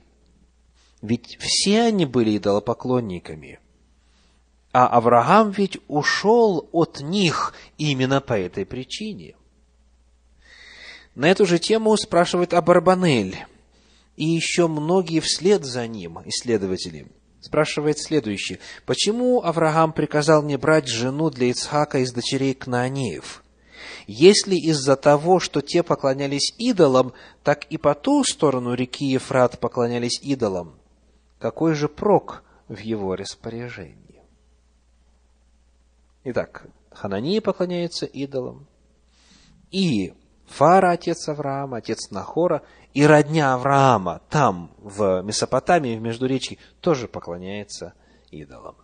Ведь 1.03 1.37
все 1.41 1.83
они 1.83 2.07
были 2.07 2.39
идолопоклонниками. 2.39 3.61
А 4.73 4.87
Авраам 4.87 5.51
ведь 5.51 5.79
ушел 5.89 6.69
от 6.73 7.01
них 7.01 7.53
именно 7.77 8.21
по 8.23 8.33
этой 8.33 8.65
причине. 8.65 9.37
На 11.15 11.27
эту 11.31 11.45
же 11.45 11.59
тему 11.59 11.97
спрашивает 11.97 12.55
Абарбанель 12.55 13.45
и 14.17 14.25
еще 14.25 14.69
многие 14.69 15.21
вслед 15.21 15.65
за 15.65 15.87
ним 15.87 16.19
исследователи. 16.25 17.09
Спрашивает 17.41 17.99
следующее. 17.99 18.59
Почему 18.87 19.43
Авраам 19.43 19.93
приказал 19.93 20.43
мне 20.43 20.59
брать 20.59 20.89
жену 20.89 21.31
для 21.31 21.49
Ицхака 21.49 21.99
из 21.99 22.13
дочерей 22.13 22.55
Кнаанеев? 22.55 23.45
Если 24.11 24.55
из-за 24.55 24.97
того, 24.97 25.39
что 25.39 25.61
те 25.61 25.83
поклонялись 25.83 26.55
идолам, 26.57 27.13
так 27.45 27.67
и 27.67 27.77
по 27.77 27.95
ту 27.95 28.25
сторону 28.25 28.73
реки 28.73 29.05
Ефрат 29.05 29.61
поклонялись 29.61 30.19
идолам, 30.23 30.79
какой 31.39 31.75
же 31.75 31.91
прок 31.91 32.43
в 32.69 32.79
его 32.79 33.17
распоряжении? 33.17 34.23
Итак, 36.25 36.67
Ханании 36.91 37.39
поклоняются 37.41 38.07
идолам, 38.07 38.67
и 39.71 40.15
Фара, 40.47 40.93
отец 40.93 41.29
Авраама, 41.29 41.77
отец 41.77 42.11
Нахора, 42.11 42.63
и 42.95 43.05
родня 43.05 43.53
Авраама 43.53 44.23
там, 44.31 44.71
в 44.79 45.21
Месопотамии, 45.21 45.99
в 45.99 46.01
Междуречии, 46.01 46.59
тоже 46.81 47.09
поклоняется 47.09 47.93
идолам. 48.31 48.77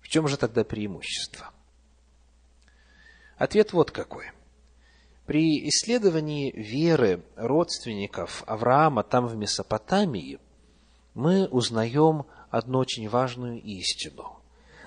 В 0.00 0.08
чем 0.08 0.28
же 0.28 0.38
тогда 0.38 0.64
преимущество? 0.64 1.52
Ответ 3.42 3.72
вот 3.72 3.90
какой. 3.90 4.26
При 5.26 5.68
исследовании 5.68 6.52
веры 6.52 7.24
родственников 7.34 8.44
Авраама 8.46 9.02
там 9.02 9.26
в 9.26 9.34
Месопотамии 9.34 10.38
мы 11.14 11.48
узнаем 11.48 12.26
одну 12.50 12.78
очень 12.78 13.08
важную 13.08 13.60
истину. 13.60 14.38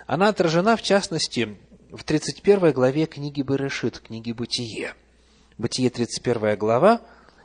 Она 0.08 0.30
отражена, 0.30 0.78
в 0.78 0.82
частности, 0.82 1.58
в 1.92 2.06
31 2.06 2.72
главе 2.72 3.08
книги 3.08 3.42
Берешит, 3.42 4.00
книги 4.00 4.32
Бытие. 4.32 4.94
Бытие, 5.58 5.90
31 5.90 6.58
глава, 6.58 7.02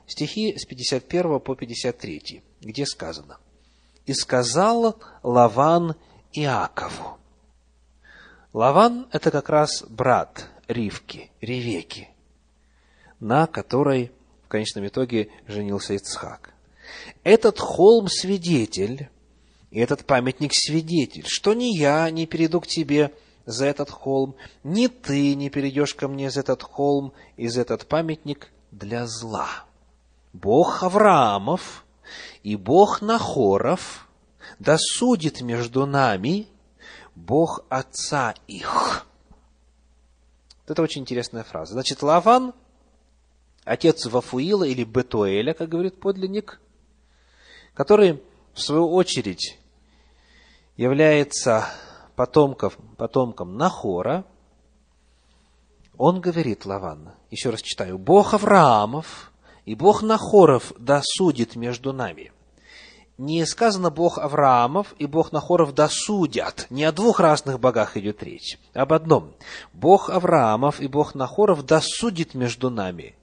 стихи 0.07 0.57
с 0.57 0.65
51 0.65 1.41
по 1.41 1.57
53, 1.57 2.45
где 2.61 2.87
сказано 2.87 3.39
«И 4.07 4.15
сказал 4.15 4.97
Лаван 5.25 5.97
Иакову». 6.35 7.19
Лаван– 8.53 9.09
это 9.11 9.33
как 9.33 9.49
раз 9.49 9.83
брат 9.89 10.49
Ривки, 10.71 11.33
Ревеки, 11.41 12.09
на 13.19 13.49
которой 13.49 14.13
в 14.45 14.49
конечном 14.49 14.87
итоге 14.87 15.29
женился 15.49 15.95
Ицхак. 15.95 16.55
Этот 17.25 17.59
холм 17.59 18.07
свидетель, 18.07 19.09
и 19.73 19.81
этот 19.81 20.05
памятник 20.05 20.53
свидетель, 20.55 21.25
что 21.27 21.55
ни 21.55 21.77
я 21.77 22.09
не 22.11 22.27
перейду 22.27 22.61
к 22.61 22.69
тебе 22.69 23.13
за 23.47 23.67
этот 23.67 23.91
холм, 23.91 24.37
ни 24.63 24.87
ты 24.87 25.35
не 25.35 25.51
перейдешь 25.51 25.95
ко 25.95 26.07
мне 26.07 26.31
за 26.31 26.41
этот 26.41 26.63
холм 26.63 27.13
и 27.37 27.49
за 27.49 27.63
этот 27.63 27.87
памятник 27.87 28.53
для 28.71 29.09
зла. 29.09 29.65
Бог 30.33 30.85
Авраамов 30.85 31.85
и 32.45 32.55
Бог 32.55 33.03
Нахоров 33.03 34.09
да 34.61 34.77
судит 34.79 35.41
между 35.41 35.85
нами 35.85 36.47
Бог 37.17 37.65
отца 37.69 38.35
их. 38.47 39.07
Это 40.71 40.83
очень 40.83 41.03
интересная 41.03 41.43
фраза. 41.43 41.73
Значит, 41.73 42.01
Лаван, 42.01 42.55
отец 43.65 44.07
Вафуила 44.07 44.63
или 44.63 44.85
Бетуэля, 44.85 45.53
как 45.53 45.69
говорит 45.69 45.99
подлинник, 45.99 46.61
который, 47.75 48.23
в 48.55 48.61
свою 48.61 48.89
очередь, 48.89 49.59
является 50.77 51.67
потомком, 52.15 52.71
потомком 52.97 53.57
Нахора, 53.57 54.25
он 55.99 56.21
говорит, 56.21 56.65
Лаван, 56.65 57.15
еще 57.33 57.51
раз 57.51 57.63
читаю, 57.63 57.99
«Бог 57.99 58.33
Авраамов 58.33 59.33
и 59.65 59.75
Бог 59.75 60.03
Нахоров 60.03 60.73
да 60.79 61.03
судит 61.05 61.57
между 61.57 61.93
нами» 61.93 62.33
не 63.21 63.45
сказано 63.45 63.91
Бог 63.91 64.17
Авраамов 64.17 64.95
и 64.99 65.05
Бог 65.05 65.31
Нахоров 65.31 65.75
досудят. 65.75 66.67
Не 66.71 66.85
о 66.85 66.93
двух 66.93 67.21
разных 67.21 67.61
богах 67.61 67.99
идет 67.99 68.23
речь, 68.23 68.59
об 68.73 68.95
одном. 68.95 69.35
Бог 69.75 70.09
Авраамов 70.09 70.81
и 70.81 70.87
Бог 70.87 71.15
Нахоров 71.15 71.67
досудит 71.67 72.33
между 72.33 72.71
нами. 72.71 73.15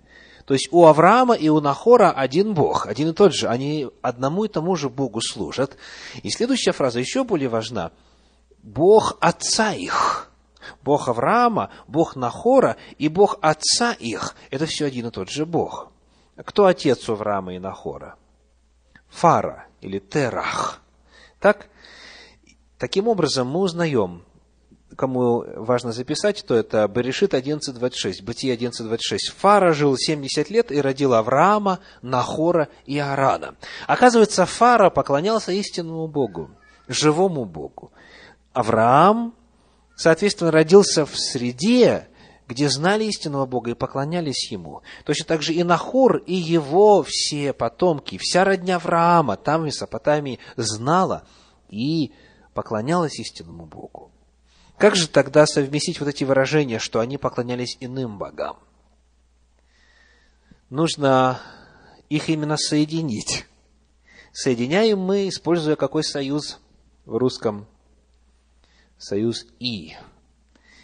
То 0.46 0.54
есть 0.54 0.70
у 0.72 0.86
Авраама 0.86 1.34
и 1.34 1.50
у 1.50 1.62
Нахора 1.62 2.12
один 2.12 2.54
Бог, 2.54 2.86
один 2.86 3.10
и 3.10 3.14
тот 3.14 3.34
же. 3.34 3.48
Они 3.48 3.88
одному 4.04 4.46
и 4.46 4.50
тому 4.50 4.76
же 4.76 4.88
Богу 4.88 5.20
служат. 5.20 5.78
И 6.22 6.30
следующая 6.30 6.74
фраза 6.74 7.00
еще 7.00 7.24
более 7.24 7.50
важна. 7.50 7.92
Бог 8.62 9.18
отца 9.20 9.74
их. 9.74 10.32
Бог 10.84 11.08
Авраама, 11.08 11.72
Бог 11.88 12.16
Нахора 12.16 12.78
и 13.00 13.08
Бог 13.08 13.40
отца 13.42 13.94
их. 13.94 14.36
Это 14.52 14.68
все 14.68 14.86
один 14.86 15.08
и 15.08 15.12
тот 15.12 15.32
же 15.32 15.48
Бог. 15.48 15.92
Кто 16.36 16.68
отец 16.68 17.10
у 17.10 17.14
Авраама 17.14 17.56
и 17.56 17.60
Нахора? 17.60 18.16
Фара 19.10 19.66
или 19.82 20.00
Терах. 20.00 20.82
Так, 21.40 21.68
таким 22.78 23.08
образом 23.08 23.48
мы 23.48 23.62
узнаем, 23.62 24.24
кому 24.96 25.44
важно 25.56 25.92
записать, 25.92 26.44
то 26.46 26.56
это 26.56 26.88
Берешит 26.88 27.34
11.26, 27.34 28.24
Бытие 28.24 28.56
11.26. 28.56 29.34
Фара 29.38 29.74
жил 29.74 29.96
70 29.98 30.50
лет 30.50 30.72
и 30.72 30.82
родил 30.82 31.14
Авраама, 31.14 31.80
Нахора 32.02 32.70
и 32.86 32.98
Арана. 32.98 33.56
Оказывается, 33.88 34.46
Фара 34.46 34.90
поклонялся 34.90 35.52
истинному 35.52 36.08
Богу, 36.08 36.50
живому 36.88 37.46
Богу. 37.46 37.92
Авраам, 38.54 39.36
соответственно, 39.96 40.52
родился 40.52 41.06
в 41.06 41.18
среде, 41.18 42.08
где 42.48 42.70
знали 42.70 43.06
истинного 43.06 43.46
Бога 43.46 43.72
и 43.72 43.76
поклонялись 43.76 44.52
Ему. 44.52 44.82
Точно 45.04 45.26
так 45.26 45.42
же 45.42 45.54
и 45.54 45.64
Нахор, 45.64 46.18
и 46.18 46.34
его 46.34 47.04
все 47.06 47.54
потомки, 47.54 48.18
вся 48.18 48.44
родня 48.44 48.78
Авраама 48.78 49.36
там 49.36 49.62
в 49.62 49.66
Месопотамии 49.66 50.40
знала 50.56 51.28
и 51.70 52.14
поклонялась 52.54 53.20
истинному 53.20 53.66
Богу. 53.66 54.12
Как 54.78 54.96
же 54.96 55.08
тогда 55.08 55.46
совместить 55.46 56.00
вот 56.00 56.08
эти 56.08 56.24
выражения, 56.24 56.80
что 56.80 57.00
они 57.00 57.18
поклонялись 57.18 57.78
иным 57.80 58.18
богам? 58.18 58.58
Нужно 60.70 61.42
их 62.10 62.30
именно 62.30 62.58
соединить. 62.58 63.46
Соединяем 64.32 65.00
мы, 65.00 65.30
используя 65.30 65.76
какой 65.76 66.04
союз 66.04 66.60
в 67.06 67.16
русском? 67.16 67.68
Союз 68.98 69.46
«и». 69.60 69.96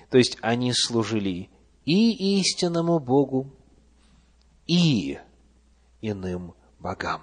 То 0.09 0.17
есть 0.17 0.37
они 0.41 0.73
служили 0.73 1.49
и 1.85 2.39
истинному 2.39 2.99
Богу, 2.99 3.51
и 4.67 5.19
иным 6.01 6.53
богам. 6.79 7.21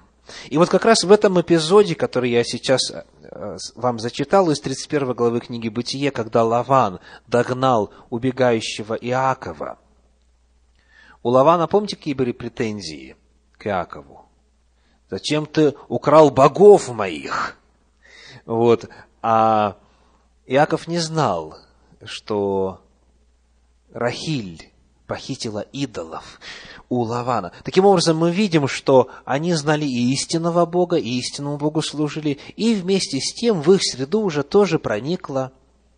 И 0.49 0.59
вот 0.59 0.69
как 0.69 0.85
раз 0.85 1.03
в 1.05 1.11
этом 1.11 1.41
эпизоде, 1.41 1.95
который 1.95 2.31
я 2.31 2.45
сейчас 2.45 2.81
э, 2.91 3.57
вам 3.75 3.99
зачитал 3.99 4.51
из 4.51 4.61
31 4.61 5.15
главы 5.15 5.41
книги 5.41 5.69
«Бытие», 5.69 6.11
когда 6.11 6.45
Лаван 6.45 7.01
догнал 7.27 7.93
убегающего 8.11 8.95
Иакова, 8.95 9.79
у 11.23 11.29
Лавана, 11.29 11.67
помните, 11.67 11.97
какие 11.97 12.15
были 12.15 12.33
претензии 12.33 13.17
к 13.59 13.67
Иакову? 13.67 14.27
Зачем 15.11 15.45
ты 15.47 15.75
украл 15.89 16.31
богов 16.31 16.89
моих? 16.89 17.59
Вот. 18.47 18.89
А 19.21 19.77
Иаков 20.47 20.89
не 20.89 20.99
знал, 20.99 21.59
что 22.05 22.81
Рахиль 23.93 24.71
похитила 25.07 25.61
идолов 25.73 26.41
у 26.89 27.01
Лавана. 27.03 27.53
Таким 27.65 27.85
образом, 27.85 28.17
мы 28.17 28.31
видим, 28.31 28.69
что 28.69 29.11
они 29.25 29.55
знали 29.55 29.85
и 29.85 30.13
истинного 30.13 30.67
Бога, 30.67 30.97
и 30.97 31.19
истинному 31.19 31.57
Богу 31.57 31.83
служили, 31.83 32.39
и 32.57 32.75
вместе 32.75 33.21
с 33.21 33.35
тем 33.35 33.61
в 33.61 33.73
их 33.73 33.83
среду 33.83 34.21
уже 34.21 34.45
тоже 34.45 34.79
проникло 34.79 35.53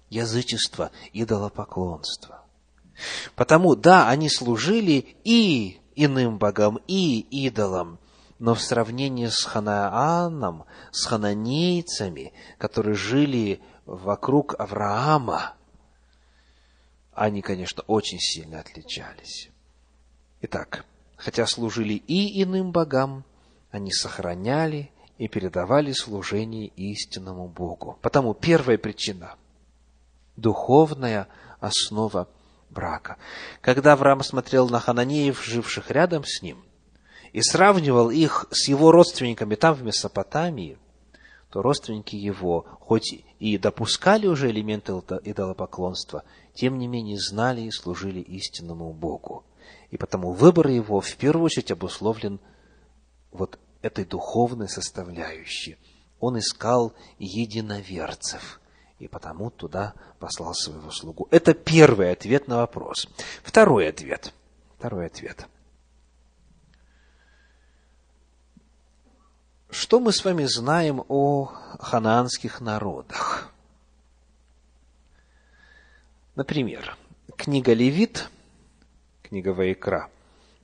язычество, 0.09 0.91
идолопоклонство. 1.13 2.43
Потому, 3.35 3.75
да, 3.75 4.09
они 4.09 4.31
служили 4.31 5.17
и 5.25 5.81
иным 5.95 6.39
богам, 6.39 6.79
и 6.87 7.21
идолам, 7.21 7.99
но 8.39 8.55
в 8.55 8.63
сравнении 8.63 9.27
с 9.27 9.45
Ханааном, 9.45 10.65
с 10.91 11.05
хананейцами, 11.05 12.33
которые 12.59 12.95
жили 12.95 13.61
вокруг 13.85 14.55
Авраама, 14.59 15.55
они, 17.23 17.41
конечно, 17.41 17.85
очень 17.87 18.19
сильно 18.19 18.59
отличались. 18.59 19.49
Итак, 20.41 20.85
хотя 21.15 21.47
служили 21.47 21.93
и 21.95 22.43
иным 22.43 22.73
богам, 22.73 23.23
они 23.71 23.93
сохраняли 23.93 24.91
и 25.19 25.29
передавали 25.29 25.93
служение 25.93 26.67
истинному 26.67 27.47
Богу. 27.47 27.97
Потому 28.03 28.35
первая 28.35 28.77
причина– 28.77 29.37
духовная 30.37 31.29
основа 31.61 32.27
брака. 32.71 33.19
Когда 33.61 33.93
Авраам 33.93 34.25
смотрел 34.25 34.69
на 34.69 34.81
хананеев, 34.81 35.45
живших 35.45 35.93
рядом 35.93 36.25
с 36.25 36.43
ним, 36.43 36.65
и 37.33 37.41
сравнивал 37.41 38.11
их 38.11 38.47
с 38.51 38.67
его 38.67 38.91
родственниками 38.91 39.55
там, 39.55 39.75
в 39.75 39.85
Месопотамии, 39.85 40.77
то 41.51 41.63
родственники 41.63 42.17
его, 42.17 42.67
хоть 42.81 43.15
и 43.39 43.59
допускали 43.59 44.27
уже 44.27 44.51
элементы 44.51 44.93
идолопоклонства, 45.23 46.25
тем 46.55 46.79
не 46.79 46.87
менее 46.87 47.19
знали 47.19 47.63
и 47.63 47.71
служили 47.71 48.21
истинному 48.21 48.93
Богу. 48.93 49.45
И 49.91 49.97
потому 49.97 50.33
выбор 50.33 50.69
его 50.69 51.01
в 51.01 51.17
первую 51.17 51.47
очередь 51.47 51.71
обусловлен 51.71 52.41
вот 53.31 53.59
этой 53.83 54.05
духовной 54.05 54.69
составляющей. 54.69 55.77
Он 56.21 56.39
искал 56.39 56.95
единоверцев, 57.19 58.61
и 58.99 59.09
потому 59.09 59.51
туда 59.51 59.95
послал 60.19 60.55
своего 60.55 60.91
слугу. 60.91 61.27
Это 61.31 61.55
первый 61.55 62.13
ответ 62.13 62.49
на 62.49 62.59
вопрос. 62.59 63.09
Второй 63.43 63.89
ответ. 63.89 64.33
Второй 64.79 65.07
ответ. 65.07 65.47
Что 69.71 70.01
мы 70.01 70.13
с 70.13 70.25
вами 70.25 70.45
знаем 70.45 71.03
о 71.09 71.47
ханаанских 71.81 72.61
народах? 72.61 73.52
Например, 76.43 76.97
книга 77.37 77.73
Левит, 77.73 78.29
книга 79.23 79.51
Ваикра, 79.51 80.09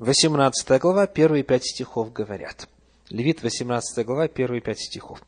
18 0.00 0.80
глава, 0.80 1.06
первые 1.06 1.44
пять 1.44 1.66
стихов 1.66 2.12
говорят. 2.12 2.68
Левит, 3.10 3.44
18 3.44 4.04
глава, 4.04 4.26
первые 4.26 4.60
пять 4.60 4.80
стихов. 4.80 5.22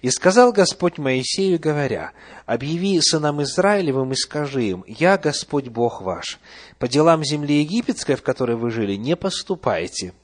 «И 0.00 0.10
сказал 0.10 0.52
Господь 0.52 0.98
Моисею, 0.98 1.60
говоря, 1.60 2.10
«Объяви 2.46 3.00
сынам 3.00 3.44
Израилевым 3.44 4.10
и 4.10 4.16
скажи 4.16 4.64
им, 4.64 4.84
Я 4.88 5.16
Господь 5.18 5.68
Бог 5.68 6.02
ваш. 6.02 6.40
По 6.80 6.88
делам 6.88 7.22
земли 7.22 7.60
египетской, 7.60 8.16
в 8.16 8.22
которой 8.22 8.56
вы 8.56 8.72
жили, 8.72 8.96
не 8.96 9.14
поступайте, 9.14 10.14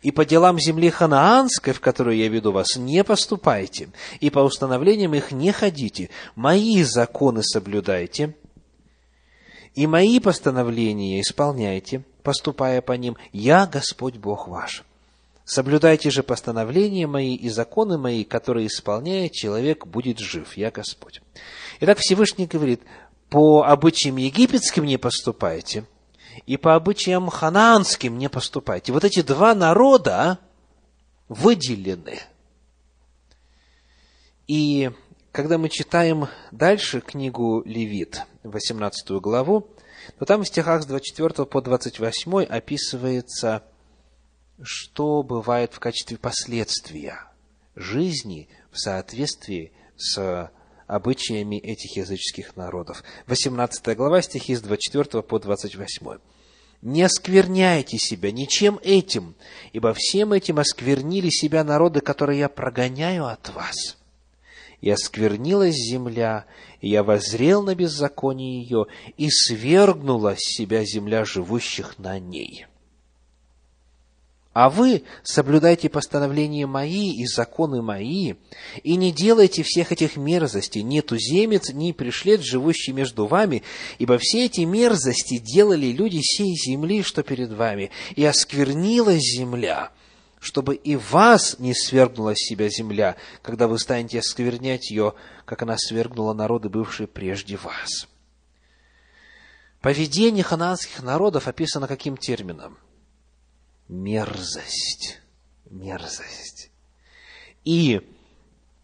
и 0.00 0.12
по 0.12 0.24
делам 0.24 0.58
земли 0.58 0.88
ханаанской, 0.88 1.74
в 1.74 1.80
которую 1.80 2.16
я 2.16 2.28
веду 2.28 2.52
вас, 2.52 2.76
не 2.76 3.04
поступайте, 3.04 3.90
и 4.20 4.30
по 4.30 4.38
установлениям 4.38 5.14
их 5.14 5.30
не 5.30 5.52
ходите, 5.52 6.08
мои 6.36 6.82
законы 6.82 7.42
соблюдайте, 7.42 8.34
и 9.76 9.86
мои 9.86 10.18
постановления 10.18 11.20
исполняйте, 11.20 12.02
поступая 12.24 12.82
по 12.82 12.92
ним, 12.92 13.16
я 13.32 13.66
Господь 13.66 14.16
Бог 14.16 14.48
ваш. 14.48 14.82
Соблюдайте 15.44 16.10
же 16.10 16.24
постановления 16.24 17.06
мои 17.06 17.36
и 17.36 17.48
законы 17.48 17.96
мои, 17.96 18.24
которые 18.24 18.66
исполняет 18.66 19.30
человек, 19.30 19.86
будет 19.86 20.18
жив, 20.18 20.56
я 20.56 20.72
Господь. 20.72 21.22
Итак, 21.78 21.98
Всевышний 21.98 22.46
говорит, 22.46 22.80
по 23.30 23.62
обычаям 23.62 24.16
египетским 24.16 24.84
не 24.84 24.96
поступайте– 24.96 25.84
и 26.44 26.56
по 26.56 26.74
обычаям 26.74 27.28
ханаанским 27.28 28.18
не 28.18 28.28
поступайте. 28.28 28.92
Вот 28.92 29.04
эти 29.04 29.22
два 29.22 29.54
народа 29.54 30.38
выделены. 31.28 32.20
И 34.46 34.90
когда 35.36 35.58
мы 35.58 35.68
читаем 35.68 36.28
дальше 36.50 37.02
книгу 37.02 37.62
Левит, 37.66 38.22
18 38.42 39.10
главу, 39.20 39.68
то 40.18 40.24
там 40.24 40.42
в 40.42 40.48
стихах 40.48 40.82
с 40.82 40.86
24 40.86 41.44
по 41.44 41.60
28 41.60 42.44
описывается, 42.44 43.62
что 44.62 45.22
бывает 45.22 45.74
в 45.74 45.78
качестве 45.78 46.16
последствия 46.16 47.18
жизни 47.74 48.48
в 48.70 48.78
соответствии 48.78 49.72
с 49.98 50.50
обычаями 50.86 51.56
этих 51.56 51.98
языческих 51.98 52.56
народов. 52.56 53.04
18 53.26 53.94
глава, 53.94 54.22
стихи 54.22 54.54
с 54.54 54.62
24 54.62 55.22
по 55.22 55.38
28. 55.38 56.18
«Не 56.80 57.02
оскверняйте 57.02 57.98
себя 57.98 58.32
ничем 58.32 58.80
этим, 58.82 59.34
ибо 59.74 59.92
всем 59.92 60.32
этим 60.32 60.58
осквернили 60.60 61.28
себя 61.28 61.62
народы, 61.62 62.00
которые 62.00 62.38
я 62.38 62.48
прогоняю 62.48 63.26
от 63.26 63.50
вас. 63.50 63.95
И 64.86 64.90
осквернилась 64.90 65.74
земля, 65.74 66.46
и 66.80 66.90
я 66.90 67.02
возрел 67.02 67.60
на 67.64 67.74
беззаконие 67.74 68.62
ее, 68.62 68.86
и 69.16 69.28
свергнула 69.30 70.36
с 70.38 70.56
себя 70.58 70.84
земля 70.84 71.24
живущих 71.24 71.98
на 71.98 72.20
ней». 72.20 72.66
А 74.52 74.70
вы 74.70 75.02
соблюдайте 75.24 75.88
постановления 75.88 76.66
мои 76.66 77.10
и 77.10 77.26
законы 77.26 77.82
мои, 77.82 78.34
и 78.84 78.94
не 78.94 79.10
делайте 79.10 79.64
всех 79.64 79.90
этих 79.90 80.16
мерзостей, 80.16 80.82
ни 80.82 81.00
туземец, 81.00 81.72
ни 81.74 81.90
пришлет, 81.90 82.42
живущий 82.42 82.92
между 82.92 83.26
вами, 83.26 83.64
ибо 83.98 84.18
все 84.18 84.44
эти 84.46 84.60
мерзости 84.60 85.38
делали 85.38 85.86
люди 85.88 86.20
сей 86.22 86.54
земли, 86.54 87.02
что 87.02 87.24
перед 87.24 87.50
вами, 87.52 87.90
и 88.14 88.24
осквернилась 88.24 89.20
земля, 89.36 89.90
чтобы 90.46 90.76
и 90.76 90.94
вас 90.94 91.58
не 91.58 91.74
свергнула 91.74 92.36
с 92.36 92.38
себя 92.38 92.68
земля, 92.68 93.16
когда 93.42 93.66
вы 93.66 93.80
станете 93.80 94.20
осквернять 94.20 94.92
ее, 94.92 95.14
как 95.44 95.62
она 95.62 95.76
свергнула 95.76 96.34
народы, 96.34 96.68
бывшие 96.68 97.08
прежде 97.08 97.56
вас. 97.56 98.06
Поведение 99.80 100.44
хананских 100.44 101.02
народов 101.02 101.48
описано 101.48 101.88
каким 101.88 102.16
термином? 102.16 102.78
мерзость. 103.88 105.20
Мерзость. 105.68 106.70
И 107.64 108.00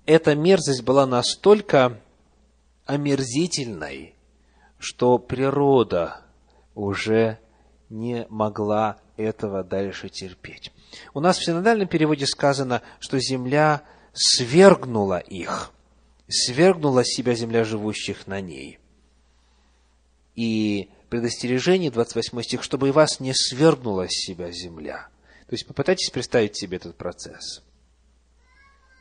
эта 0.04 0.34
мерзость 0.34 0.82
была 0.82 1.06
настолько 1.06 2.00
омерзительной, 2.86 4.16
что 4.80 5.18
природа 5.18 6.22
уже 6.74 7.38
не 7.88 8.26
могла 8.30 8.98
этого 9.16 9.62
дальше 9.62 10.08
терпеть. 10.08 10.72
У 11.14 11.20
нас 11.20 11.38
в 11.38 11.44
синодальном 11.44 11.88
переводе 11.88 12.26
сказано, 12.26 12.82
что 13.00 13.18
земля 13.18 13.82
свергнула 14.12 15.18
их, 15.18 15.72
свергнула 16.28 17.04
себя 17.04 17.34
земля 17.34 17.64
живущих 17.64 18.26
на 18.26 18.40
ней. 18.40 18.78
И 20.34 20.90
предостережение, 21.08 21.90
28 21.90 22.42
стих, 22.42 22.62
чтобы 22.62 22.88
и 22.88 22.92
вас 22.92 23.20
не 23.20 23.34
свергнула 23.34 24.08
с 24.08 24.12
себя 24.12 24.50
земля. 24.50 25.08
То 25.46 25.54
есть 25.54 25.66
попытайтесь 25.66 26.10
представить 26.10 26.56
себе 26.56 26.78
этот 26.78 26.96
процесс. 26.96 27.62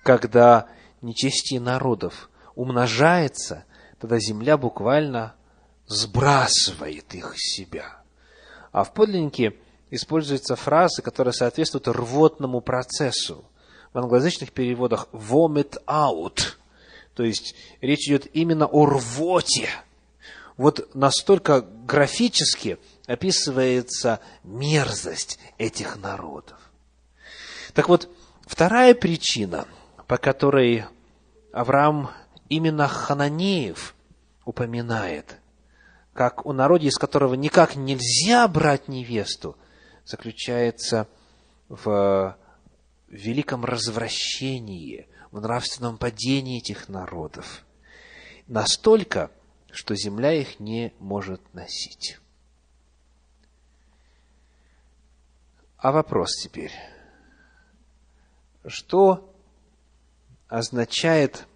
Когда 0.03 0.67
нечестие 1.01 1.61
народов 1.61 2.29
умножается, 2.55 3.65
тогда 3.99 4.19
земля 4.19 4.57
буквально 4.57 5.35
сбрасывает 5.87 7.13
их 7.13 7.33
с 7.37 7.55
себя. 7.55 8.01
А 8.71 8.83
в 8.83 8.93
подлиннике 8.93 9.55
используются 9.91 10.55
фразы, 10.55 11.01
которые 11.01 11.33
соответствуют 11.33 11.87
рвотному 11.87 12.61
процессу. 12.61 13.45
В 13.93 13.99
англоязычных 13.99 14.51
переводах 14.51 15.07
vomit 15.11 15.77
out. 15.85 16.53
То 17.13 17.23
есть 17.23 17.55
речь 17.81 18.07
идет 18.07 18.27
именно 18.33 18.65
о 18.65 18.85
рвоте, 18.85 19.69
вот 20.57 20.93
настолько 20.95 21.61
графически 21.61 22.77
описывается 23.05 24.19
мерзость 24.43 25.39
этих 25.57 25.97
народов. 25.97 26.57
Так 27.73 27.89
вот, 27.89 28.09
вторая 28.45 28.93
причина, 28.93 29.65
по 30.07 30.17
которой 30.17 30.85
Авраам 31.51 32.11
именно 32.47 32.87
Хананеев 32.87 33.95
упоминает, 34.45 35.37
как 36.13 36.45
о 36.45 36.53
народе, 36.53 36.87
из 36.87 36.97
которого 36.97 37.33
никак 37.33 37.75
нельзя 37.75 38.47
брать 38.47 38.87
невесту, 38.87 39.57
заключается 40.05 41.07
в 41.69 42.37
великом 43.07 43.65
развращении, 43.65 45.07
в 45.31 45.39
нравственном 45.41 45.97
падении 45.97 46.59
этих 46.59 46.89
народов. 46.89 47.65
Настолько, 48.47 49.31
что 49.71 49.95
земля 49.95 50.33
их 50.33 50.59
не 50.59 50.93
может 50.99 51.41
носить. 51.53 52.19
А 55.77 55.91
вопрос 55.91 56.35
теперь. 56.35 56.71
Что 58.65 59.33
означает 60.47 61.47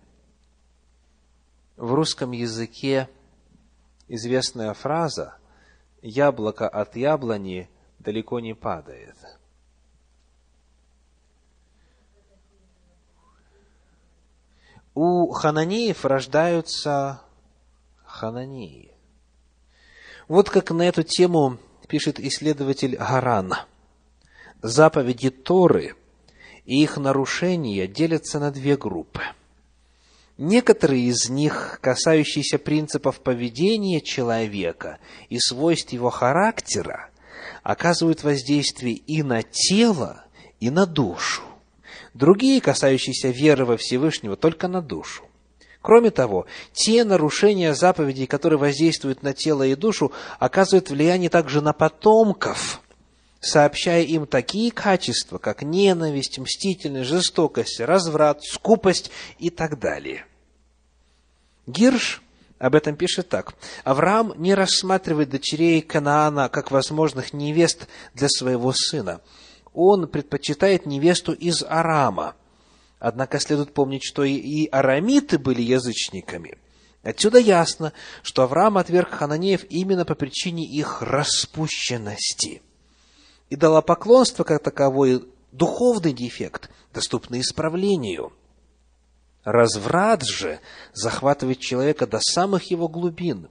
в 1.76 1.94
русском 1.94 2.32
языке 2.32 3.10
известная 4.08 4.74
фраза 4.74 5.38
«яблоко 6.02 6.68
от 6.68 6.96
яблони 6.96 7.70
далеко 8.06 8.40
не 8.40 8.54
падает». 8.54 9.18
У 14.94 15.30
хананеев 15.32 16.06
рождаются 16.06 17.22
Ханании. 18.06 18.94
Вот 20.30 20.50
как 20.50 20.72
на 20.72 20.84
эту 20.84 21.04
тему 21.04 21.58
пишет 21.90 22.18
исследователь 22.18 22.96
Гаран. 22.96 23.56
Заповеди 24.62 25.32
Торы 25.32 25.96
и 26.64 26.82
их 26.82 26.96
нарушения 26.96 27.88
делятся 27.88 28.40
на 28.40 28.52
две 28.52 28.78
группы. 28.78 29.22
Некоторые 30.38 31.04
из 31.04 31.30
них, 31.30 31.80
касающиеся 31.82 32.58
принципов 32.58 33.20
поведения 33.20 34.00
человека 34.00 35.00
и 35.28 35.40
свойств 35.40 35.92
его 35.92 36.10
характера, 36.10 37.10
оказывают 37.66 38.24
воздействие 38.24 38.94
и 38.94 39.24
на 39.24 39.42
тело, 39.42 40.24
и 40.60 40.70
на 40.70 40.86
душу. 40.86 41.42
другие, 42.14 42.62
касающиеся 42.62 43.30
веры 43.30 43.66
во 43.66 43.76
Всевышнего, 43.76 44.38
только 44.38 44.68
на 44.68 44.82
душу. 44.82 45.24
Кроме 45.82 46.12
того, 46.12 46.46
те 46.74 47.04
нарушения 47.04 47.74
заповедей, 47.74 48.28
которые 48.28 48.60
воздействуют 48.60 49.24
на 49.24 49.34
тело 49.34 49.64
и 49.64 49.74
душу, 49.76 50.14
оказывают 50.40 50.92
влияние 50.92 51.30
также 51.30 51.62
на 51.62 51.74
потомков, 51.74 52.82
сообщая 53.42 54.04
им 54.04 54.28
такие 54.28 54.72
качества, 54.72 55.40
как 55.40 55.64
ненависть, 55.64 56.38
мстительность, 56.38 57.10
жестокость, 57.10 57.80
разврат, 57.80 58.44
скупость 58.44 59.10
и 59.40 59.50
так 59.50 59.80
далее. 59.80 60.26
Гирш 61.66 62.22
об 62.58 62.76
этом 62.76 62.96
пишет 62.96 63.30
так. 63.30 63.56
Авраам 63.84 64.34
не 64.38 64.54
рассматривает 64.54 65.30
дочерей 65.30 65.82
Канаана 65.82 66.50
как 66.50 66.72
возможных 66.72 67.34
невест 67.34 67.88
для 68.14 68.30
своего 68.30 68.74
сына. 68.74 69.22
Он 69.74 70.08
предпочитает 70.08 70.86
невесту 70.86 71.34
из 71.34 71.64
Арама– 71.64 72.36
Однако 73.00 73.40
следует 73.40 73.74
помнить, 73.74 74.04
что 74.04 74.24
и 74.24 74.68
арамиты 74.72 75.38
были 75.38 75.62
язычниками. 75.62 76.58
Отсюда 77.04 77.38
ясно, 77.38 77.94
что 78.24 78.42
Авраам 78.42 78.80
отверг 78.80 79.12
хананеев 79.12 79.64
именно 79.66 80.06
по 80.06 80.16
причине 80.16 80.66
их 80.66 81.04
распущенности. 81.04 82.64
Идолопоклонство, 83.52 84.44
как 84.44 84.64
таковой, 84.64 85.24
духовный 85.52 86.14
дефект, 86.14 86.72
доступный 86.94 87.42
исправлению. 87.42 88.34
Разврат 89.46 90.24
же 90.24 90.60
захватывает 90.92 91.60
человека 91.60 92.08
до 92.08 92.20
самых 92.20 92.72
его 92.72 92.88
глубин. 92.90 93.48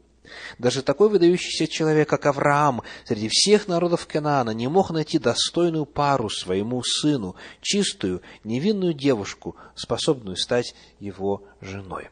Даже 0.59 0.83
такой 0.83 1.09
выдающийся 1.09 1.69
человек, 1.69 2.09
как 2.09 2.27
Авраам, 2.27 2.83
среди 3.05 3.29
всех 3.31 3.69
народов 3.69 4.07
Канаана 4.07 4.51
не 4.51 4.67
мог 4.67 4.91
найти 4.91 5.19
достойную 5.19 5.87
пару 5.87 6.29
своему 6.29 6.83
сыну, 6.83 7.37
чистую, 7.61 8.23
невинную 8.43 8.93
девушку, 8.93 9.55
способную 9.77 10.37
стать 10.37 10.75
его 10.99 11.45
женой. 11.61 12.09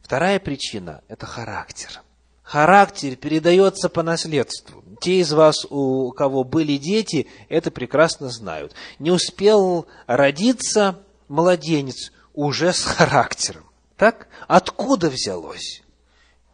Вторая 0.00 0.38
причина– 0.38 1.02
это 1.08 1.26
характер. 1.26 2.02
Характер 2.44 3.16
передается 3.16 3.88
по 3.88 4.02
наследству. 4.02 4.84
Те 5.00 5.20
из 5.20 5.32
вас, 5.32 5.64
у 5.70 6.12
кого 6.12 6.44
были 6.44 6.76
дети, 6.76 7.26
это 7.48 7.70
прекрасно 7.70 8.28
знают. 8.28 8.74
Не 8.98 9.10
успел 9.10 9.86
родиться 10.06 11.00
младенец 11.28 12.12
уже 12.34 12.72
с 12.72 12.84
характером. 12.84 13.64
Так? 13.96 14.28
Откуда 14.48 15.10
взялось? 15.10 15.82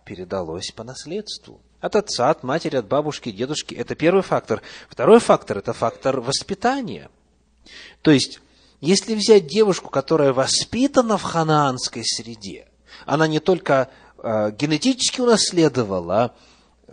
передалось 0.09 0.73
по 0.75 0.85
наследству. 0.85 1.61
От 1.81 1.95
отца, 1.95 2.31
от 2.31 2.43
матери, 2.43 2.77
от 2.77 2.89
бабушки, 2.89 3.31
дедушки. 3.31 3.75
Это 3.75 3.95
первый 3.95 4.23
фактор. 4.23 4.63
Второй 4.89 5.21
фактор– 5.21 5.59
это 5.59 5.75
фактор 5.75 6.21
воспитания. 6.21 7.11
То 8.01 8.11
есть, 8.11 8.41
если 8.81 9.15
взять 9.15 9.47
девушку, 9.47 9.91
которая 9.91 10.33
воспитана 10.33 11.19
в 11.19 11.23
ханаанской 11.23 12.05
среде, 12.05 12.69
она 13.05 13.27
не 13.27 13.39
только 13.39 13.91
э, 14.17 14.51
генетически 14.53 15.21
унаследовала 15.21 16.35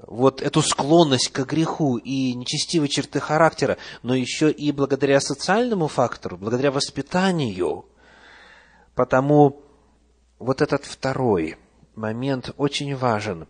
вот 0.07 0.41
эту 0.41 0.61
склонность 0.61 1.29
к 1.29 1.39
греху 1.45 1.95
и 1.95 2.33
нечестивой 2.33 2.89
черты 2.89 3.21
характера, 3.21 3.77
но 4.03 4.13
еще 4.13 4.51
и 4.51 4.73
благодаря 4.73 5.21
социальному 5.21 5.87
фактору, 5.87 6.35
благодаря 6.35 6.71
воспитанию. 6.71 7.85
Потому 8.95 9.61
вот 10.39 10.61
этот 10.61 10.85
второй– 10.85 11.57
момент 11.95 12.51
очень 12.57 12.95
важен. 12.95 13.47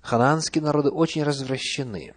Ханаанские 0.00 0.62
народы 0.62 0.90
очень 0.90 1.22
развращены, 1.22 2.14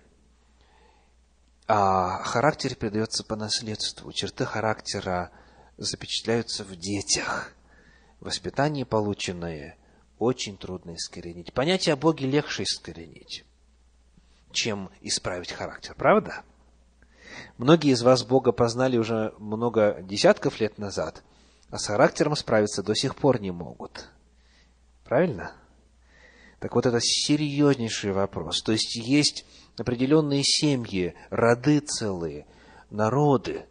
а 1.68 2.24
характер 2.24 2.76
передается 2.76 3.24
по 3.24 3.36
наследству. 3.36 4.12
Черты 4.12 4.46
характера 4.46 5.32
запечатляются 5.78 6.64
в 6.64 6.76
детях. 6.76 7.54
Воспитание, 8.20 8.86
полученное, 8.86 9.78
очень 10.20 10.58
трудно 10.58 10.96
искоренить. 10.96 11.54
Понятие 11.54 11.94
о 11.94 11.98
Боге 11.98 12.28
легче 12.28 12.64
искоренить, 12.64 13.44
чем 14.52 14.90
исправить 15.02 15.52
характер, 15.52 15.96
правда? 15.98 16.44
Многие 17.58 17.92
из 17.92 18.04
вас 18.04 18.24
Бога 18.24 18.52
познали 18.52 18.98
уже 18.98 19.34
много 19.40 20.02
десятков 20.02 20.60
лет 20.60 20.78
назад, 20.78 21.24
а 21.72 21.78
с 21.78 21.88
характером 21.88 22.36
справиться 22.36 22.84
до 22.84 22.94
сих 22.94 23.16
пор 23.16 23.42
не 23.42 23.52
могут– 23.52 24.10
Правильно? 25.12 25.52
Так 26.60 26.74
вот, 26.74 26.86
это 26.86 27.02
серьезнейший 27.02 28.14
вопрос. 28.14 28.62
То 28.62 28.72
есть, 28.72 28.96
есть 28.96 29.46
определенные 29.78 30.42
семьи, 30.42 31.16
роды 31.30 31.82
целые, 31.82 32.46
народы, 32.90 33.66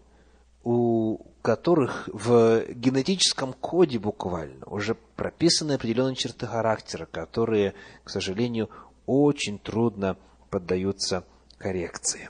у 0.65 1.17
которых 1.41 2.11
в 2.13 2.67
генетическом 2.75 3.55
коде 3.55 3.99
буквально 3.99 4.67
уже 4.67 4.95
прописаны 5.17 5.73
определенные 5.73 6.15
черты 6.15 6.47
характера, 6.47 7.07
которые, 7.07 7.73
к 8.05 8.11
сожалению, 8.11 8.69
очень 9.07 9.59
трудно 9.59 10.19
поддаются 10.51 11.25
коррекции. 11.57 12.29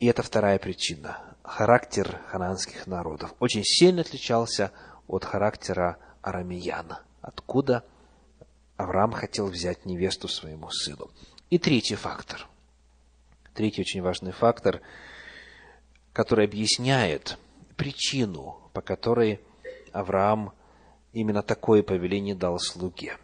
И 0.00 0.06
это 0.06 0.22
вторая 0.22 0.58
причина. 0.58 1.31
Характер 1.54 2.18
хананских 2.28 2.86
народов 2.86 3.34
очень 3.38 3.62
сильно 3.62 4.00
отличался 4.00 4.72
от 5.06 5.26
характера 5.26 5.98
арамеяна. 6.22 7.02
Откуда 7.20 7.84
Авраам 8.78 9.12
хотел 9.12 9.48
взять 9.48 9.84
невесту 9.84 10.28
своему 10.28 10.70
сыну. 10.70 11.10
И 11.50 11.58
третий 11.58 11.94
фактор. 11.94 12.48
Третий 13.52 13.82
очень 13.82 14.00
важный 14.00 14.32
фактор, 14.32 14.80
который 16.14 16.46
объясняет 16.46 17.36
причину, 17.76 18.56
по 18.72 18.80
которой 18.80 19.38
Авраам 19.92 20.54
именно 21.12 21.42
такое 21.42 21.82
повеление 21.82 22.34
дал 22.34 22.58
слуге. 22.60 23.18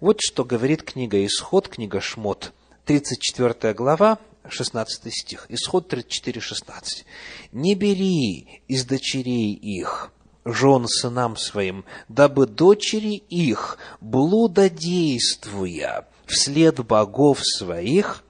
Вот 0.00 0.16
что 0.22 0.46
говорит 0.46 0.82
книга 0.82 1.22
Исход, 1.26 1.68
книга 1.68 2.00
Шмот, 2.00 2.54
34 2.86 3.74
глава, 3.74 4.18
16 4.48 5.12
стих. 5.12 5.46
Исход 5.48 5.88
34, 5.88 6.40
16. 6.40 7.04
«Не 7.52 7.74
бери 7.74 8.62
из 8.68 8.84
дочерей 8.84 9.54
их 9.54 10.12
жен 10.44 10.86
сынам 10.86 11.36
своим, 11.36 11.84
дабы 12.08 12.46
дочери 12.46 13.22
их, 13.28 13.78
блудодействуя 14.00 16.06
вслед 16.26 16.84
богов 16.84 17.40
своих, 17.42 18.24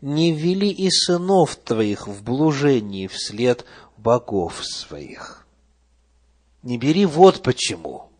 не 0.00 0.32
ввели 0.32 0.70
и 0.70 0.90
сынов 0.90 1.56
твоих 1.56 2.06
в 2.06 2.22
блужении 2.22 3.06
вслед 3.06 3.64
богов 3.96 4.64
своих. 4.64 5.46
Не 6.62 6.78
бери 6.78 7.06
вот 7.06 7.42
почему. 7.42 8.10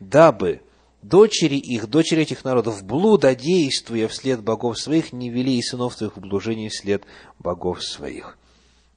Дабы 0.00 0.62
дочери 1.08 1.56
их, 1.56 1.88
дочери 1.88 2.22
этих 2.22 2.44
народов, 2.44 2.84
блудодействуя 2.84 4.08
вслед 4.08 4.42
богов 4.42 4.78
своих, 4.78 5.12
не 5.12 5.30
вели 5.30 5.56
и 5.56 5.62
сынов 5.62 5.94
твоих 5.96 6.16
в 6.16 6.20
блужении 6.20 6.68
вслед 6.68 7.04
богов 7.38 7.84
своих. 7.84 8.36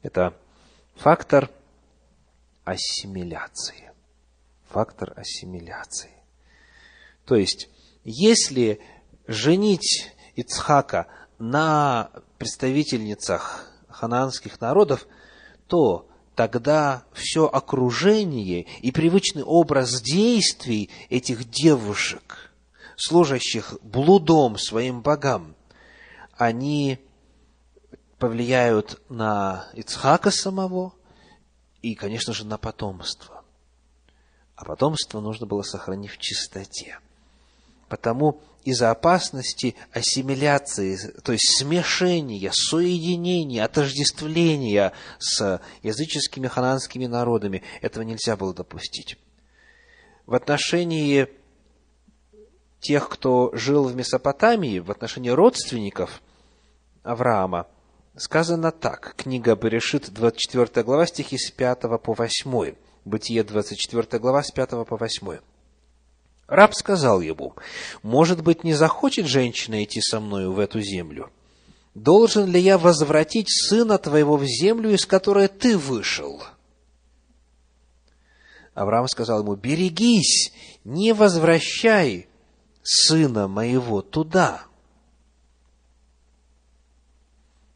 Это 0.01 0.35
фактор– 0.95 1.51
ассимиляции. 2.63 3.91
Фактор 4.69 5.13
ассимиляции. 5.15 6.11
То 7.25 7.35
есть, 7.35 7.69
если 8.03 8.79
женить 9.27 10.11
Ицхака 10.35 11.07
на 11.37 12.09
представительницах 12.39 13.67
ханаанских 13.87 14.59
народов, 14.61 15.07
то 15.67 16.08
тогда 16.39 17.03
все 17.11 17.47
окружение 17.47 18.65
и 18.79 18.93
привычный 18.93 19.43
образ 19.43 20.01
действий 20.01 20.89
этих 21.09 21.49
девушек, 21.49 22.53
служащих 22.95 23.77
блудом 23.81 24.57
своим 24.57 25.01
богам, 25.01 25.53
они 26.37 26.97
повлияют 28.19 29.01
на 29.09 29.67
Ицхака 29.73 30.31
самого, 30.31 30.93
и, 31.81 31.93
конечно 31.93 32.31
же, 32.31 32.45
на 32.45 32.57
потомство. 32.57 33.43
А 34.55 34.63
потомство 34.63 35.19
нужно 35.19 35.45
было 35.45 35.63
сохранить 35.63 36.11
в 36.11 36.19
чистоте. 36.19 36.99
Потому 37.89 38.41
из-за 38.63 38.91
опасности 38.91 39.75
ассимиляции, 39.91 40.97
то 41.23 41.31
есть 41.31 41.57
смешения, 41.57 42.51
соединения, 42.53 43.65
отождествления 43.65 44.93
с 45.17 45.61
языческими 45.81 46.47
хананскими 46.47 47.07
народами, 47.07 47.63
этого 47.81 48.03
нельзя 48.03 48.37
было 48.37 48.53
допустить. 48.53 49.17
В 50.25 50.35
отношении 50.35 51.27
тех, 52.79 53.09
кто 53.09 53.49
жил 53.53 53.85
в 53.85 53.95
Месопотамии, 53.95 54.79
в 54.79 54.91
отношении 54.91 55.29
родственников 55.29 56.21
Авраама– 57.03 57.67
сказано 58.19 58.71
так. 58.71 59.15
Книга 59.15 59.55
Берешит, 59.55 60.11
24 60.11 60.83
глава, 60.83 61.05
стихи 61.05 61.37
с 61.37 61.51
5 61.51 61.81
по 62.01 62.13
8. 62.13 62.75
Бытие, 63.05 63.43
24 63.43 64.19
глава, 64.19 64.43
с 64.43 64.51
5 64.51 64.69
по 64.85 64.97
8. 64.97 65.39
Раб 66.49 66.73
сказал 66.73 67.21
ему, 67.21 67.53
«Может 68.01 68.43
быть, 68.43 68.63
не 68.63 68.73
захочет 68.73 69.27
женщина 69.27 69.83
идти 69.83 70.01
со 70.01 70.19
мною 70.19 70.51
в 70.51 70.59
эту 70.59 70.81
землю? 70.81 71.29
Должен 71.93 72.49
ли 72.49 72.59
я 72.59 72.79
возвратить 72.79 73.49
сына 73.49 73.99
твоего 73.99 74.35
в 74.35 74.45
землю, 74.45 74.91
из 74.91 75.05
которой 75.05 75.47
ты 75.47 75.77
вышел?» 75.77 76.41
Авраам 78.73 79.07
сказал 79.07 79.41
ему, 79.41 79.55
берегись, 79.55 80.51
не 80.83 81.13
возвращай 81.13 82.27
сына 82.81 83.47
моего 83.47 84.01
туда. 84.01 84.63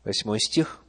Восьмой 0.04 0.40
стих. 0.40 0.83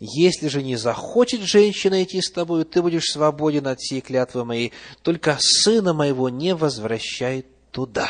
Если 0.00 0.46
же 0.46 0.62
не 0.62 0.76
захочет 0.76 1.40
женщина 1.40 2.04
идти 2.04 2.20
с 2.20 2.30
тобою, 2.30 2.64
ты 2.64 2.82
будешь 2.82 3.10
свободен 3.10 3.66
от 3.66 3.80
всей 3.80 4.00
клятвы 4.00 4.44
моей, 4.44 4.72
только 5.02 5.36
сына 5.40 5.92
моего 5.92 6.28
не 6.28 6.54
возвращай 6.54 7.44
туда. 7.72 8.08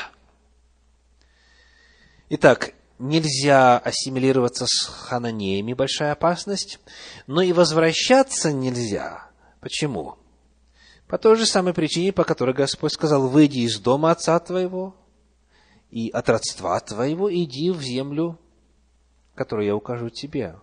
Итак, 2.29 2.75
нельзя 2.99 3.79
ассимилироваться 3.79 4.67
с 4.67 4.85
хананеями, 4.85 5.73
большая 5.73 6.13
опасность, 6.13 6.79
но 7.27 7.41
и 7.41 7.53
возвращаться 7.53 8.53
нельзя. 8.53 9.31
Почему? 9.61 10.17
По 11.07 11.17
той 11.17 11.37
же 11.37 11.47
самой 11.47 11.73
причине, 11.73 12.13
по 12.13 12.25
которой 12.25 12.55
Господь 12.55 12.93
сказал, 12.93 13.29
выйди 13.29 13.61
из 13.61 13.79
дома 13.79 14.11
отца 14.11 14.39
твоего 14.41 14.95
и 15.91 16.11
от 16.11 16.29
родства 16.29 16.79
твоего, 16.81 17.33
иди 17.33 17.71
в 17.71 17.81
землю, 17.81 18.39
которую 19.35 19.67
я 19.67 19.75
укажу 19.75 20.11
тебе. 20.11 20.57